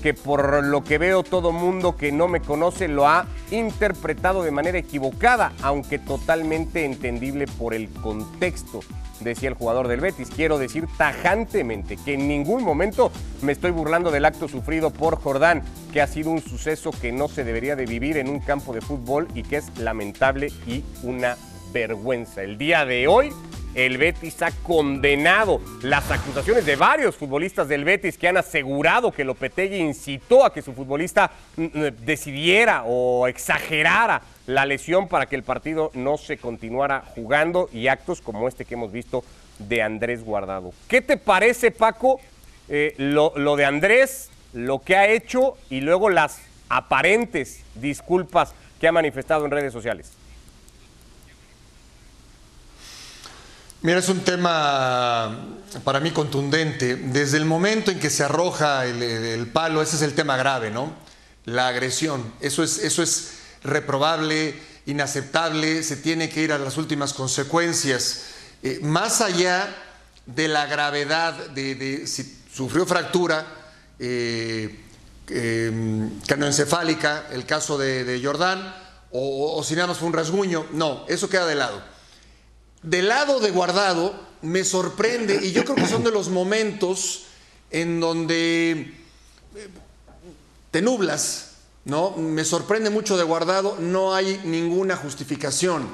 que 0.00 0.14
por 0.14 0.62
lo 0.62 0.84
que 0.84 0.96
veo 0.96 1.24
todo 1.24 1.50
mundo 1.50 1.96
que 1.96 2.12
no 2.12 2.28
me 2.28 2.40
conoce 2.40 2.86
lo 2.86 3.08
ha 3.08 3.26
interpretado 3.50 4.44
de 4.44 4.52
manera 4.52 4.78
equivocada, 4.78 5.54
aunque 5.62 5.98
totalmente 5.98 6.84
entendible 6.84 7.46
por 7.48 7.74
el 7.74 7.88
contexto, 7.88 8.78
decía 9.20 9.48
el 9.48 9.54
jugador 9.54 9.88
del 9.88 10.00
Betis. 10.00 10.30
Quiero 10.34 10.58
decir 10.58 10.86
tajantemente 10.96 11.96
que 11.96 12.14
en 12.14 12.28
ningún 12.28 12.64
momento 12.64 13.10
me 13.42 13.52
estoy 13.52 13.70
burlando 13.70 14.10
del 14.10 14.24
acto 14.24 14.48
sufrido 14.48 14.90
por 14.90 15.16
Jordán, 15.20 15.62
que 15.92 16.00
ha 16.00 16.06
sido 16.06 16.30
un 16.30 16.40
suceso 16.40 16.90
que 16.90 17.12
no 17.12 17.28
se 17.28 17.44
debería 17.44 17.76
de 17.76 17.86
vivir 17.86 18.16
en 18.16 18.28
un 18.28 18.40
campo 18.40 18.72
de 18.72 18.80
fútbol 18.80 19.28
y 19.34 19.42
que 19.42 19.56
es 19.56 19.78
lamentable 19.78 20.52
y 20.66 20.84
una 21.02 21.36
vergüenza. 21.72 22.42
El 22.42 22.58
día 22.58 22.84
de 22.84 23.08
hoy, 23.08 23.30
el 23.74 23.98
Betis 23.98 24.42
ha 24.42 24.50
condenado 24.50 25.60
las 25.82 26.10
acusaciones 26.10 26.64
de 26.66 26.76
varios 26.76 27.16
futbolistas 27.16 27.68
del 27.68 27.84
Betis 27.84 28.18
que 28.18 28.28
han 28.28 28.36
asegurado 28.36 29.12
que 29.12 29.24
Lopetegui 29.24 29.76
incitó 29.76 30.44
a 30.44 30.52
que 30.52 30.62
su 30.62 30.72
futbolista 30.72 31.30
mm, 31.56 32.04
decidiera 32.04 32.84
o 32.84 33.28
exagerara 33.28 34.20
la 34.48 34.64
lesión 34.64 35.08
para 35.08 35.26
que 35.26 35.36
el 35.36 35.42
partido 35.42 35.90
no 35.92 36.16
se 36.16 36.38
continuara 36.38 37.04
jugando 37.14 37.68
y 37.70 37.88
actos 37.88 38.22
como 38.22 38.48
este 38.48 38.64
que 38.64 38.74
hemos 38.74 38.90
visto 38.90 39.22
de 39.58 39.82
Andrés 39.82 40.24
Guardado. 40.24 40.72
¿Qué 40.88 41.02
te 41.02 41.18
parece, 41.18 41.70
Paco, 41.70 42.18
eh, 42.70 42.94
lo, 42.96 43.34
lo 43.36 43.56
de 43.56 43.66
Andrés, 43.66 44.30
lo 44.54 44.78
que 44.78 44.96
ha 44.96 45.06
hecho 45.06 45.58
y 45.68 45.82
luego 45.82 46.08
las 46.08 46.38
aparentes 46.70 47.60
disculpas 47.74 48.54
que 48.80 48.88
ha 48.88 48.92
manifestado 48.92 49.44
en 49.44 49.50
redes 49.50 49.70
sociales? 49.70 50.12
Mira, 53.82 53.98
es 53.98 54.08
un 54.08 54.20
tema 54.20 55.46
para 55.84 56.00
mí 56.00 56.10
contundente. 56.10 56.96
Desde 56.96 57.36
el 57.36 57.44
momento 57.44 57.90
en 57.90 58.00
que 58.00 58.08
se 58.08 58.24
arroja 58.24 58.86
el, 58.86 59.46
palo, 59.52 59.82
ese 59.82 59.96
es 59.96 60.02
el 60.02 60.14
tema 60.14 60.38
grave, 60.38 60.70
¿no? 60.70 60.90
La 61.44 61.68
agresión. 61.68 62.32
Eso 62.40 62.62
es, 62.62 62.78
eso 62.78 63.02
es 63.02 63.37
reprobable, 63.62 64.54
inaceptable, 64.86 65.82
se 65.82 65.96
tiene 65.96 66.28
que 66.28 66.42
ir 66.42 66.52
a 66.52 66.58
las 66.58 66.76
últimas 66.76 67.12
consecuencias. 67.12 68.22
Eh, 68.62 68.80
más 68.82 69.20
allá 69.20 69.74
de 70.26 70.48
la 70.48 70.66
gravedad 70.66 71.34
de, 71.50 72.06
si 72.06 72.38
sufrió 72.52 72.86
fractura, 72.86 73.46
eh, 73.98 74.80
eh, 75.28 76.10
canoencefálica, 76.26 77.28
el 77.32 77.44
caso 77.44 77.78
de, 77.78 78.04
de 78.04 78.24
Jordán, 78.24 78.74
o, 79.10 79.56
o 79.56 79.64
si 79.64 79.74
nada 79.74 79.88
más 79.88 79.98
fue 79.98 80.08
un 80.08 80.14
rasguño. 80.14 80.66
No, 80.72 81.04
eso 81.08 81.28
queda 81.28 81.46
de 81.46 81.54
lado. 81.54 81.82
Del 82.82 83.08
lado 83.08 83.40
de 83.40 83.50
guardado, 83.50 84.28
me 84.42 84.64
sorprende, 84.64 85.40
y 85.42 85.52
yo 85.52 85.64
creo 85.64 85.76
que 85.76 85.86
son 85.86 86.04
de 86.04 86.12
los 86.12 86.28
momentos 86.28 87.24
en 87.70 88.00
donde 88.00 88.94
eh, 89.54 89.68
te 90.70 90.80
nublas, 90.80 91.47
¿no? 91.88 92.10
Me 92.12 92.44
sorprende 92.44 92.90
mucho 92.90 93.16
de 93.16 93.24
guardado, 93.24 93.76
no 93.80 94.14
hay 94.14 94.42
ninguna 94.44 94.94
justificación. 94.94 95.88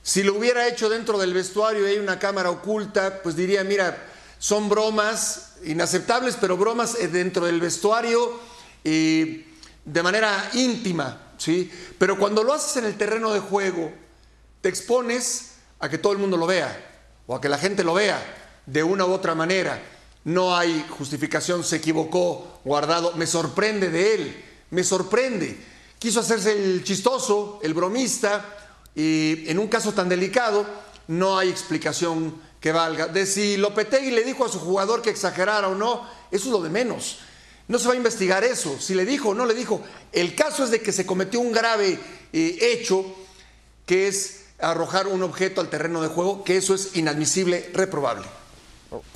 Si 0.00 0.22
lo 0.22 0.38
hubiera 0.38 0.68
hecho 0.68 0.88
dentro 0.88 1.18
del 1.18 1.34
vestuario 1.34 1.86
y 1.86 1.90
hay 1.90 1.98
una 1.98 2.20
cámara 2.20 2.48
oculta, 2.48 3.22
pues 3.24 3.34
diría, 3.34 3.64
mira, 3.64 4.06
son 4.38 4.68
bromas 4.68 5.54
inaceptables, 5.64 6.36
pero 6.40 6.56
bromas 6.56 6.94
eh, 6.94 7.08
dentro 7.08 7.44
del 7.44 7.60
vestuario 7.60 8.38
y 8.84 9.44
de 9.84 10.02
manera 10.02 10.48
íntima, 10.54 11.32
¿sí? 11.38 11.72
Pero 11.98 12.16
cuando 12.16 12.44
lo 12.44 12.52
haces 12.54 12.76
en 12.76 12.84
el 12.84 12.96
terreno 12.96 13.32
de 13.32 13.40
juego, 13.40 13.92
te 14.60 14.68
expones 14.68 15.54
a 15.80 15.88
que 15.88 15.98
todo 15.98 16.12
el 16.12 16.20
mundo 16.20 16.36
lo 16.36 16.46
vea 16.46 17.02
o 17.26 17.34
a 17.34 17.40
que 17.40 17.48
la 17.48 17.58
gente 17.58 17.82
lo 17.82 17.94
vea 17.94 18.22
de 18.64 18.84
una 18.84 19.04
u 19.04 19.12
otra 19.12 19.34
manera. 19.34 19.82
No 20.22 20.56
hay 20.56 20.86
justificación, 20.88 21.64
se 21.64 21.76
equivocó, 21.76 22.60
guardado. 22.64 23.12
Me 23.16 23.26
sorprende 23.26 23.90
de 23.90 24.14
él, 24.14 24.44
me 24.70 24.84
sorprende. 24.84 25.56
Quiso 25.98 26.20
hacerse 26.20 26.52
el 26.52 26.84
chistoso, 26.84 27.60
el 27.62 27.74
bromista, 27.74 28.44
y 28.94 29.44
en 29.48 29.58
un 29.58 29.68
caso 29.68 29.92
tan 29.92 30.08
delicado 30.08 30.66
no 31.08 31.38
hay 31.38 31.48
explicación 31.48 32.34
que 32.60 32.72
valga. 32.72 33.06
De 33.06 33.26
si 33.26 33.56
Lopetegui 33.56 34.10
le 34.10 34.24
dijo 34.24 34.44
a 34.44 34.48
su 34.48 34.58
jugador 34.58 35.02
que 35.02 35.10
exagerara 35.10 35.68
o 35.68 35.74
no, 35.74 36.08
eso 36.30 36.46
es 36.46 36.52
lo 36.52 36.62
de 36.62 36.70
menos. 36.70 37.18
No 37.68 37.78
se 37.78 37.88
va 37.88 37.94
a 37.94 37.96
investigar 37.96 38.44
eso, 38.44 38.78
si 38.80 38.94
le 38.94 39.04
dijo 39.04 39.30
o 39.30 39.34
no 39.34 39.44
le 39.44 39.54
dijo. 39.54 39.82
El 40.12 40.34
caso 40.34 40.64
es 40.64 40.70
de 40.70 40.80
que 40.80 40.92
se 40.92 41.06
cometió 41.06 41.40
un 41.40 41.52
grave 41.52 41.98
eh, 42.32 42.58
hecho 42.60 43.04
que 43.86 44.08
es 44.08 44.44
arrojar 44.58 45.06
un 45.06 45.22
objeto 45.22 45.60
al 45.60 45.68
terreno 45.68 46.00
de 46.00 46.08
juego, 46.08 46.44
que 46.44 46.56
eso 46.56 46.74
es 46.74 46.96
inadmisible, 46.96 47.70
reprobable. 47.74 48.26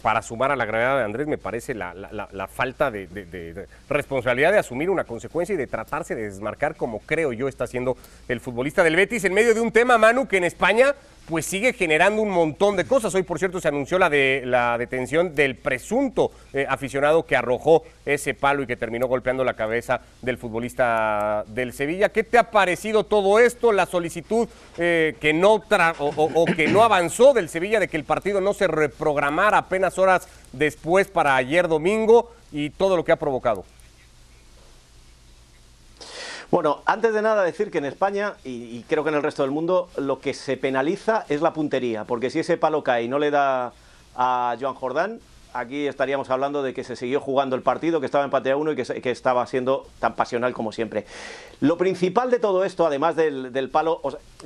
Para 0.02 0.22
sumar 0.22 0.50
a 0.50 0.56
la 0.56 0.64
gravedad 0.64 0.98
de 0.98 1.04
Andrés, 1.04 1.26
me 1.26 1.38
parece 1.38 1.74
la, 1.74 1.94
la, 1.94 2.28
la 2.30 2.46
falta 2.46 2.90
de, 2.90 3.06
de, 3.06 3.24
de, 3.24 3.66
responsabilidad 3.88 4.52
de 4.52 4.58
asumir 4.58 4.90
una 4.90 5.04
consecuencia 5.04 5.54
y 5.54 5.58
de 5.58 5.66
tratarse 5.66 6.14
de 6.14 6.22
desmarcar 6.22 6.76
como 6.76 7.00
creo 7.00 7.32
yo 7.32 7.48
está 7.48 7.64
haciendo 7.64 7.96
el 8.28 8.40
futbolista 8.40 8.82
del 8.82 8.96
Betis 8.96 9.24
en 9.24 9.34
medio 9.34 9.54
de 9.54 9.60
un 9.60 9.72
tema, 9.72 9.98
Manu, 9.98 10.26
que 10.26 10.36
en 10.36 10.44
España 10.44 10.94
pues 11.28 11.46
sigue 11.46 11.72
generando 11.72 12.22
un 12.22 12.30
montón 12.30 12.76
de 12.76 12.84
cosas. 12.84 13.14
Hoy, 13.14 13.22
por 13.22 13.38
cierto, 13.38 13.60
se 13.60 13.68
anunció 13.68 13.98
la, 13.98 14.10
de, 14.10 14.42
la 14.44 14.76
detención 14.78 15.34
del 15.34 15.56
presunto 15.56 16.32
eh, 16.52 16.66
aficionado 16.68 17.24
que 17.24 17.36
arrojó 17.36 17.84
ese 18.04 18.34
palo 18.34 18.62
y 18.62 18.66
que 18.66 18.76
terminó 18.76 19.06
golpeando 19.06 19.44
la 19.44 19.54
cabeza 19.54 20.00
del 20.22 20.38
futbolista 20.38 21.44
del 21.48 21.72
Sevilla. 21.72 22.10
¿Qué 22.10 22.24
te 22.24 22.38
ha 22.38 22.50
parecido 22.50 23.04
todo 23.04 23.38
esto? 23.38 23.72
La 23.72 23.86
solicitud 23.86 24.48
eh, 24.78 25.14
que 25.20 25.32
no 25.32 25.54
o, 25.54 25.62
o, 25.98 26.42
o, 26.42 26.44
que 26.46 26.68
no 26.68 26.82
avanzó 26.82 27.32
del 27.32 27.48
Sevilla 27.48 27.80
de 27.80 27.88
que 27.88 27.96
el 27.96 28.04
partido 28.04 28.40
no 28.40 28.54
se 28.54 28.66
reprogramara 28.66 29.58
apenas 29.58 29.98
horas 29.98 30.28
después 30.52 31.08
para 31.08 31.36
ayer 31.36 31.68
domingo 31.68 32.32
y 32.52 32.70
todo 32.70 32.96
lo 32.96 33.04
que 33.04 33.12
ha 33.12 33.16
provocado. 33.16 33.64
Bueno, 36.50 36.82
antes 36.84 37.14
de 37.14 37.22
nada 37.22 37.44
decir 37.44 37.70
que 37.70 37.78
en 37.78 37.84
España, 37.84 38.34
y, 38.42 38.82
creo 38.88 39.04
que 39.04 39.10
en 39.10 39.14
el 39.14 39.22
resto 39.22 39.42
del 39.42 39.52
mundo, 39.52 39.88
lo 39.96 40.18
que 40.18 40.34
se 40.34 40.56
penaliza 40.56 41.24
es 41.28 41.42
la 41.42 41.52
puntería, 41.52 42.04
porque 42.04 42.28
si 42.28 42.40
ese 42.40 42.56
palo 42.56 42.82
cae 42.82 43.04
y 43.04 43.08
no 43.08 43.20
le 43.20 43.30
da 43.30 43.72
a 44.16 44.56
Joan 44.60 44.74
Jordán, 44.74 45.20
aquí 45.54 45.86
estaríamos 45.86 46.28
hablando 46.28 46.64
de 46.64 46.74
que 46.74 46.82
se 46.82 46.96
siguió 46.96 47.20
jugando 47.20 47.54
el 47.54 47.62
partido, 47.62 48.00
que 48.00 48.06
estaba 48.06 48.24
empate 48.24 48.50
a 48.50 48.56
uno 48.56 48.72
y 48.72 48.76
que, 48.76 49.10
estaba 49.10 49.46
siendo 49.46 49.86
tan 50.00 50.16
pasional 50.16 50.52
como 50.52 50.72
siempre. 50.72 51.06
Lo 51.60 51.78
principal 51.78 52.32
de 52.32 52.40
todo 52.40 52.64
esto, 52.64 52.84
además 52.84 53.14
del, 53.14 53.70
palo, 53.70 54.00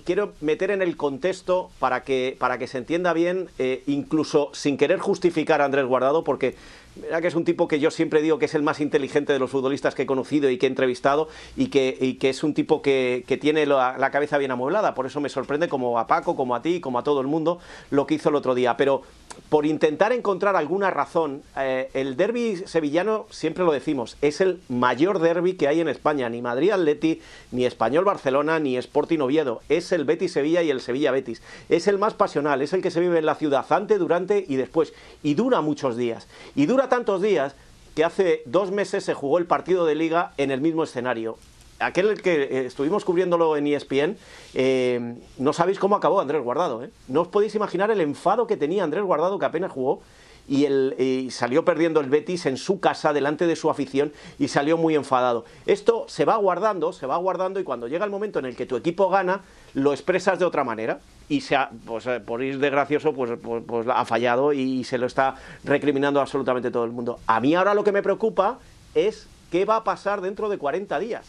quiero 0.04 0.34
meter 0.42 0.72
en 0.72 0.82
el 0.82 0.98
contexto 0.98 1.70
para 1.78 2.02
que, 2.04 2.36
para 2.38 2.58
que 2.58 2.66
se 2.66 2.76
entienda 2.76 3.14
bien, 3.14 3.48
eh, 3.58 3.82
incluso 3.86 4.50
sin 4.52 4.76
querer 4.76 4.98
justificar 4.98 5.62
a 5.62 5.64
Andrés 5.64 5.86
Guardado, 5.86 6.22
porque 6.22 6.54
Mira 6.96 7.20
que 7.20 7.26
es 7.26 7.34
un 7.34 7.44
tipo 7.44 7.66
que 7.66 7.80
yo 7.80 7.90
siempre 7.90 8.22
digo 8.22 8.38
que 8.38 8.44
es 8.44 8.54
el 8.54 8.62
más 8.62 8.80
inteligente 8.80 9.32
de 9.32 9.40
los 9.40 9.50
futbolistas 9.50 9.94
que 9.94 10.02
he 10.02 10.06
conocido 10.06 10.48
y 10.48 10.58
que 10.58 10.66
he 10.66 10.68
entrevistado 10.68 11.28
y 11.56 11.66
que, 11.66 12.16
es 12.20 12.44
un 12.44 12.54
tipo 12.54 12.82
que, 12.82 13.24
tiene 13.40 13.66
la, 13.66 13.98
la, 13.98 14.10
cabeza 14.10 14.38
bien 14.38 14.52
amueblada. 14.52 14.94
Por 14.94 15.06
eso 15.06 15.20
me 15.20 15.28
sorprende 15.28 15.68
como 15.68 15.98
a 15.98 16.06
Paco, 16.06 16.36
como 16.36 16.54
a 16.54 16.62
ti, 16.62 16.80
como 16.80 16.98
a 16.98 17.02
todo 17.02 17.20
el 17.20 17.26
mundo 17.26 17.58
lo 17.90 18.06
que 18.06 18.14
hizo 18.14 18.28
el 18.28 18.36
otro 18.36 18.54
día. 18.54 18.76
Pero 18.76 19.02
por 19.48 19.66
intentar 19.66 20.12
encontrar 20.12 20.56
alguna 20.56 20.90
razón, 20.90 21.42
eh, 21.56 21.90
el 21.94 22.16
derby 22.16 22.62
sevillano, 22.66 23.26
siempre 23.30 23.64
lo 23.64 23.72
decimos, 23.72 24.16
es 24.20 24.40
el 24.40 24.60
mayor 24.68 25.18
derby 25.18 25.54
que 25.54 25.68
hay 25.68 25.80
en 25.80 25.88
España. 25.88 26.28
Ni 26.28 26.42
Madrid-Atleti, 26.42 27.20
ni 27.52 27.64
Español-Barcelona, 27.64 28.58
ni 28.58 28.76
Sporting-Oviedo. 28.76 29.60
Es 29.68 29.92
el 29.92 30.04
Betis-Sevilla 30.04 30.62
y 30.62 30.70
el 30.70 30.80
Sevilla-Betis. 30.80 31.42
Es 31.68 31.88
el 31.88 31.98
más 31.98 32.14
pasional, 32.14 32.62
es 32.62 32.72
el 32.72 32.82
que 32.82 32.90
se 32.90 33.00
vive 33.00 33.18
en 33.18 33.26
la 33.26 33.34
ciudad 33.34 33.64
antes, 33.70 33.98
durante 33.98 34.44
y 34.46 34.56
después. 34.56 34.92
Y 35.22 35.34
dura 35.34 35.60
muchos 35.60 35.96
días. 35.96 36.28
Y 36.54 36.66
dura 36.66 36.83
tantos 36.88 37.22
días 37.22 37.54
que 37.94 38.04
hace 38.04 38.42
dos 38.46 38.70
meses 38.70 39.04
se 39.04 39.14
jugó 39.14 39.38
el 39.38 39.46
partido 39.46 39.86
de 39.86 39.94
liga 39.94 40.32
en 40.36 40.50
el 40.50 40.60
mismo 40.60 40.84
escenario. 40.84 41.36
Aquel 41.78 42.20
que 42.22 42.42
eh, 42.42 42.66
estuvimos 42.66 43.04
cubriéndolo 43.04 43.56
en 43.56 43.66
ESPN, 43.66 44.16
eh, 44.54 45.16
no 45.38 45.52
sabéis 45.52 45.78
cómo 45.78 45.96
acabó 45.96 46.20
Andrés 46.20 46.42
Guardado. 46.42 46.84
¿eh? 46.84 46.90
No 47.08 47.22
os 47.22 47.28
podéis 47.28 47.54
imaginar 47.54 47.90
el 47.90 48.00
enfado 48.00 48.46
que 48.46 48.56
tenía 48.56 48.84
Andrés 48.84 49.04
Guardado 49.04 49.38
que 49.38 49.46
apenas 49.46 49.72
jugó 49.72 50.00
y, 50.48 50.64
el, 50.64 51.28
salió 51.30 51.64
perdiendo 51.64 52.00
el 52.00 52.10
Betis 52.10 52.46
en 52.46 52.56
su 52.56 52.80
casa 52.80 53.12
delante 53.12 53.46
de 53.46 53.56
su 53.56 53.70
afición 53.70 54.12
y 54.38 54.48
salió 54.48 54.76
muy 54.76 54.94
enfadado. 54.94 55.44
Esto 55.66 56.04
se 56.08 56.24
va 56.24 56.36
guardando, 56.36 56.92
se 56.92 57.06
va 57.06 57.16
guardando 57.16 57.60
y 57.60 57.64
cuando 57.64 57.88
llega 57.88 58.04
el 58.04 58.10
momento 58.10 58.38
en 58.38 58.46
el 58.46 58.56
que 58.56 58.66
tu 58.66 58.76
equipo 58.76 59.08
gana, 59.08 59.42
lo 59.74 59.92
expresas 59.92 60.38
de 60.38 60.44
otra 60.44 60.64
manera 60.64 61.00
y 61.28 61.40
se 61.40 61.56
pues, 61.86 62.06
por 62.26 62.42
ir 62.42 62.58
de 62.58 62.70
gracioso, 62.70 63.12
pues, 63.12 63.32
pues, 63.42 63.62
pues, 63.66 63.86
ha 63.88 64.04
fallado 64.04 64.52
y 64.52 64.84
se 64.84 64.98
lo 64.98 65.06
está 65.06 65.36
recriminando 65.64 66.20
absolutamente 66.20 66.70
todo 66.70 66.84
el 66.84 66.92
mundo. 66.92 67.18
A 67.26 67.40
mí 67.40 67.54
ahora 67.54 67.74
lo 67.74 67.84
que 67.84 67.92
me 67.92 68.02
preocupa 68.02 68.58
es 68.94 69.26
qué 69.50 69.64
va 69.64 69.76
a 69.76 69.84
pasar 69.84 70.20
dentro 70.20 70.48
de 70.48 70.58
40 70.58 70.98
días 70.98 71.26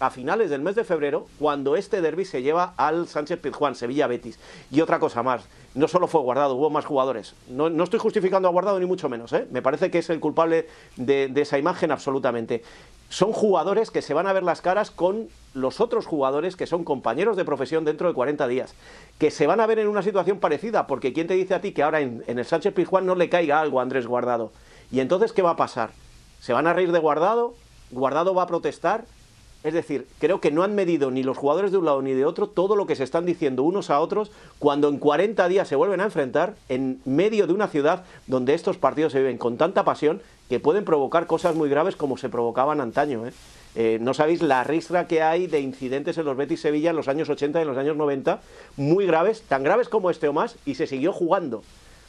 a 0.00 0.10
finales 0.10 0.50
del 0.50 0.62
mes 0.62 0.74
de 0.74 0.84
febrero, 0.84 1.26
cuando 1.38 1.76
este 1.76 2.00
derby 2.00 2.24
se 2.24 2.42
lleva 2.42 2.74
al 2.76 3.06
Sánchez 3.06 3.40
Pizjuán, 3.40 3.74
Sevilla 3.74 4.06
Betis. 4.06 4.38
Y 4.70 4.80
otra 4.80 4.98
cosa 4.98 5.22
más, 5.22 5.44
no 5.74 5.88
solo 5.88 6.06
fue 6.06 6.20
guardado, 6.20 6.54
hubo 6.54 6.70
más 6.70 6.84
jugadores. 6.84 7.34
No, 7.48 7.68
estoy 7.82 7.98
justificando 7.98 8.48
a 8.48 8.50
guardado 8.50 8.78
ni 8.80 8.86
mucho 8.86 9.08
menos, 9.08 9.32
¿eh? 9.32 9.46
me 9.50 9.62
parece 9.62 9.90
que 9.90 9.98
es 9.98 10.10
el 10.10 10.20
culpable 10.20 10.66
de, 10.96 11.32
esa 11.36 11.58
imagen 11.58 11.90
absolutamente. 11.92 12.62
Son 13.08 13.32
jugadores 13.32 13.90
que 13.90 14.02
se 14.02 14.14
van 14.14 14.26
a 14.26 14.32
ver 14.32 14.42
las 14.42 14.60
caras 14.60 14.90
con 14.90 15.28
los 15.54 15.80
otros 15.80 16.06
jugadores 16.06 16.56
que 16.56 16.66
son 16.66 16.82
compañeros 16.82 17.36
de 17.36 17.44
profesión 17.44 17.84
dentro 17.84 18.08
de 18.08 18.14
40 18.14 18.48
días, 18.48 18.74
que 19.18 19.30
se 19.30 19.46
van 19.46 19.60
a 19.60 19.66
ver 19.66 19.78
en 19.78 19.88
una 19.88 20.02
situación 20.02 20.38
parecida, 20.40 20.86
porque 20.86 21.12
¿quién 21.12 21.26
te 21.26 21.34
dice 21.34 21.54
a 21.54 21.60
ti 21.60 21.72
que 21.72 21.82
ahora 21.82 22.00
en, 22.00 22.24
en 22.26 22.38
el 22.38 22.44
Sánchez 22.44 22.72
Pizjuán 22.74 23.06
no 23.06 23.14
le 23.14 23.28
caiga 23.28 23.60
algo 23.60 23.80
a 23.80 23.82
Andrés 23.82 24.06
Guardado? 24.06 24.52
Y 24.90 25.00
entonces, 25.00 25.32
¿qué 25.32 25.42
va 25.42 25.50
a 25.50 25.56
pasar? 25.56 25.90
¿Se 26.40 26.52
van 26.52 26.66
a 26.66 26.72
reír 26.72 26.92
de 26.92 26.98
Guardado? 26.98 27.54
¿Guardado 27.90 28.34
va 28.34 28.42
a 28.42 28.46
protestar? 28.46 29.04
Es 29.64 29.74
decir, 29.74 30.08
creo 30.18 30.40
que 30.40 30.50
no 30.50 30.64
han 30.64 30.74
medido 30.74 31.10
ni 31.10 31.22
los 31.22 31.38
jugadores 31.38 31.70
de 31.70 31.78
un 31.78 31.84
lado 31.84 32.02
ni 32.02 32.12
de 32.12 32.24
otro 32.24 32.48
todo 32.48 32.74
lo 32.74 32.86
que 32.86 32.96
se 32.96 33.04
están 33.04 33.26
diciendo 33.26 33.62
unos 33.62 33.90
a 33.90 34.00
otros 34.00 34.32
cuando 34.58 34.88
en 34.88 34.98
40 34.98 35.46
días 35.48 35.68
se 35.68 35.76
vuelven 35.76 36.00
a 36.00 36.04
enfrentar 36.04 36.56
en 36.68 37.00
medio 37.04 37.46
de 37.46 37.52
una 37.52 37.68
ciudad 37.68 38.04
donde 38.26 38.54
estos 38.54 38.76
partidos 38.76 39.12
se 39.12 39.20
viven 39.20 39.38
con 39.38 39.56
tanta 39.56 39.84
pasión 39.84 40.20
que 40.48 40.58
pueden 40.58 40.84
provocar 40.84 41.26
cosas 41.26 41.54
muy 41.54 41.68
graves 41.68 41.94
como 41.94 42.16
se 42.16 42.28
provocaban 42.28 42.80
antaño. 42.80 43.26
¿eh? 43.26 43.32
Eh, 43.74 43.98
no 44.00 44.14
sabéis 44.14 44.42
la 44.42 44.64
ristra 44.64 45.06
que 45.06 45.22
hay 45.22 45.46
de 45.46 45.60
incidentes 45.60 46.18
en 46.18 46.24
los 46.24 46.36
Betis 46.36 46.60
Sevilla 46.60 46.90
en 46.90 46.96
los 46.96 47.08
años 47.08 47.30
80 47.30 47.58
y 47.58 47.62
en 47.62 47.68
los 47.68 47.78
años 47.78 47.96
90, 47.96 48.40
muy 48.76 49.06
graves, 49.06 49.42
tan 49.42 49.62
graves 49.62 49.88
como 49.88 50.10
este 50.10 50.28
o 50.28 50.32
más, 50.32 50.56
y 50.66 50.74
se 50.74 50.86
siguió 50.86 51.12
jugando. 51.12 51.62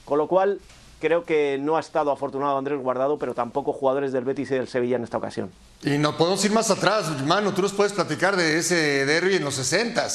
Con 0.04 0.18
lo 0.18 0.28
cual, 0.28 0.60
creo 1.04 1.26
que 1.26 1.58
no 1.60 1.76
ha 1.76 1.82
estado 1.82 2.12
afortunado 2.12 2.58
Andrés 2.58 2.80
Guardado, 2.80 3.20
pero 3.20 3.34
tampoco 3.34 3.74
jugadores 3.74 4.13
del 4.13 4.24
Betis 4.24 4.52
y 4.52 4.54
del 4.56 4.70
Sevilla 4.70 4.96
en 4.96 5.04
esta 5.04 5.18
ocasión. 5.18 5.52
Y 5.84 5.98
no 5.98 6.16
podemos 6.16 6.44
ir 6.46 6.52
más 6.52 6.72
atrás, 6.72 7.22
Manu, 7.26 7.52
tú 7.52 7.62
nos 7.62 7.74
puedes 7.74 7.92
platicar 7.92 8.38
de 8.38 8.58
ese 8.58 9.06
derby 9.06 9.36
en 9.36 9.44
los 9.44 9.56
60 9.56 10.08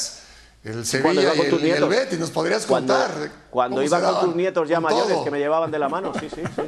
el 0.64 0.86
Sevilla 0.86 1.34
y 1.34 1.40
el, 1.40 1.66
y 1.66 1.70
el, 1.70 1.84
Betis, 1.84 2.18
nos 2.18 2.30
podrías 2.30 2.64
contar. 2.66 3.10
Cuando, 3.50 3.76
cuando 3.76 3.82
iba 3.82 4.00
con 4.00 4.24
tus 4.24 4.34
nietos 4.34 4.68
ya 4.68 4.80
mayores 4.80 5.08
todo. 5.08 5.24
que 5.24 5.30
me 5.30 5.38
llevaban 5.38 5.70
de 5.70 5.78
la 5.78 5.88
mano, 5.88 6.12
sí, 6.18 6.28
sí, 6.34 6.42
sí. 6.56 6.62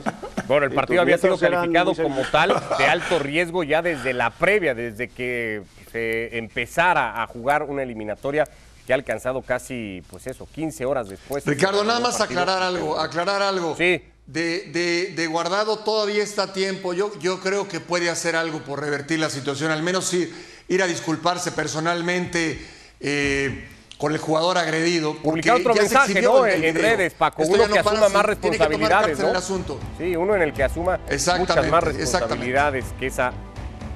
Bueno, 0.47 0.67
el 0.67 0.73
partido 0.73 1.01
había 1.01 1.17
sido 1.17 1.39
calificado 1.39 1.95
como 1.95 2.23
tal 2.31 2.55
de 2.79 2.85
alto 2.85 3.19
riesgo 3.19 3.65
ya 3.65 3.83
desde 3.83 4.13
la 4.13 4.31
previa, 4.31 4.75
desde 4.75 5.09
que 5.09 5.63
se 5.91 6.37
empezara 6.39 7.23
a 7.23 7.27
jugar 7.27 7.63
una 7.63 7.83
eliminatoria 7.83 8.47
que 8.87 8.93
ha 8.93 8.97
alcanzado 8.97 9.43
casi, 9.43 10.03
pues 10.11 10.27
eso, 10.27 10.47
15 10.53 10.85
horas 10.85 11.09
después. 11.09 11.45
Ricardo, 11.47 11.85
nada 11.85 12.01
más 12.01 12.19
partido. 12.19 12.41
aclarar 12.43 12.63
algo, 12.63 12.99
aclarar 12.99 13.43
algo. 13.43 13.77
Sí. 13.77 14.03
De, 14.31 14.71
de, 14.73 15.13
de, 15.17 15.27
guardado 15.27 15.81
todavía 15.81 16.23
está 16.23 16.45
a 16.45 16.53
tiempo. 16.53 16.95
Yo, 16.95 17.19
yo 17.19 17.41
creo 17.41 17.67
que 17.67 17.81
puede 17.81 18.09
hacer 18.11 18.37
algo 18.37 18.61
por 18.61 18.81
revertir 18.81 19.19
la 19.19 19.29
situación, 19.29 19.73
al 19.73 19.83
menos 19.83 20.15
ir, 20.15 20.33
ir 20.69 20.85
a 20.85 20.87
disculparse 20.87 21.51
personalmente 21.51 22.65
eh, 23.01 23.67
con 23.99 24.13
el 24.13 24.19
jugador 24.19 24.57
agredido. 24.57 25.17
Publicar 25.17 25.57
otro 25.57 25.75
mensaje, 25.75 26.23
¿no? 26.23 26.47
En 26.47 26.77
redes, 26.77 27.13
Paco. 27.15 27.43
Esto 27.43 27.55
uno 27.55 27.73
que 27.73 27.81
asuma 27.81 28.09
más 28.09 28.25
responsabilidades, 28.25 29.19
¿no? 29.19 29.31
El 29.31 29.37
asunto. 29.37 29.81
Sí, 29.99 30.15
uno 30.15 30.37
en 30.37 30.43
el 30.43 30.53
que 30.53 30.63
asuma 30.63 31.01
muchas 31.39 31.69
más 31.69 31.83
responsabilidades 31.83 32.85
que 33.01 33.09
esa 33.09 33.33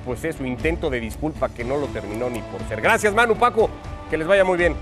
pues 0.04 0.22
es 0.24 0.36
su 0.36 0.44
intento 0.44 0.90
de 0.90 1.00
disculpa 1.00 1.48
que 1.48 1.62
no 1.62 1.76
lo 1.76 1.86
terminó 1.86 2.28
ni 2.28 2.42
por 2.42 2.60
ser. 2.68 2.80
Gracias, 2.80 3.14
Manu, 3.14 3.36
Paco, 3.36 3.70
que 4.10 4.18
les 4.18 4.26
vaya 4.26 4.42
muy 4.42 4.58
bien. 4.58 4.74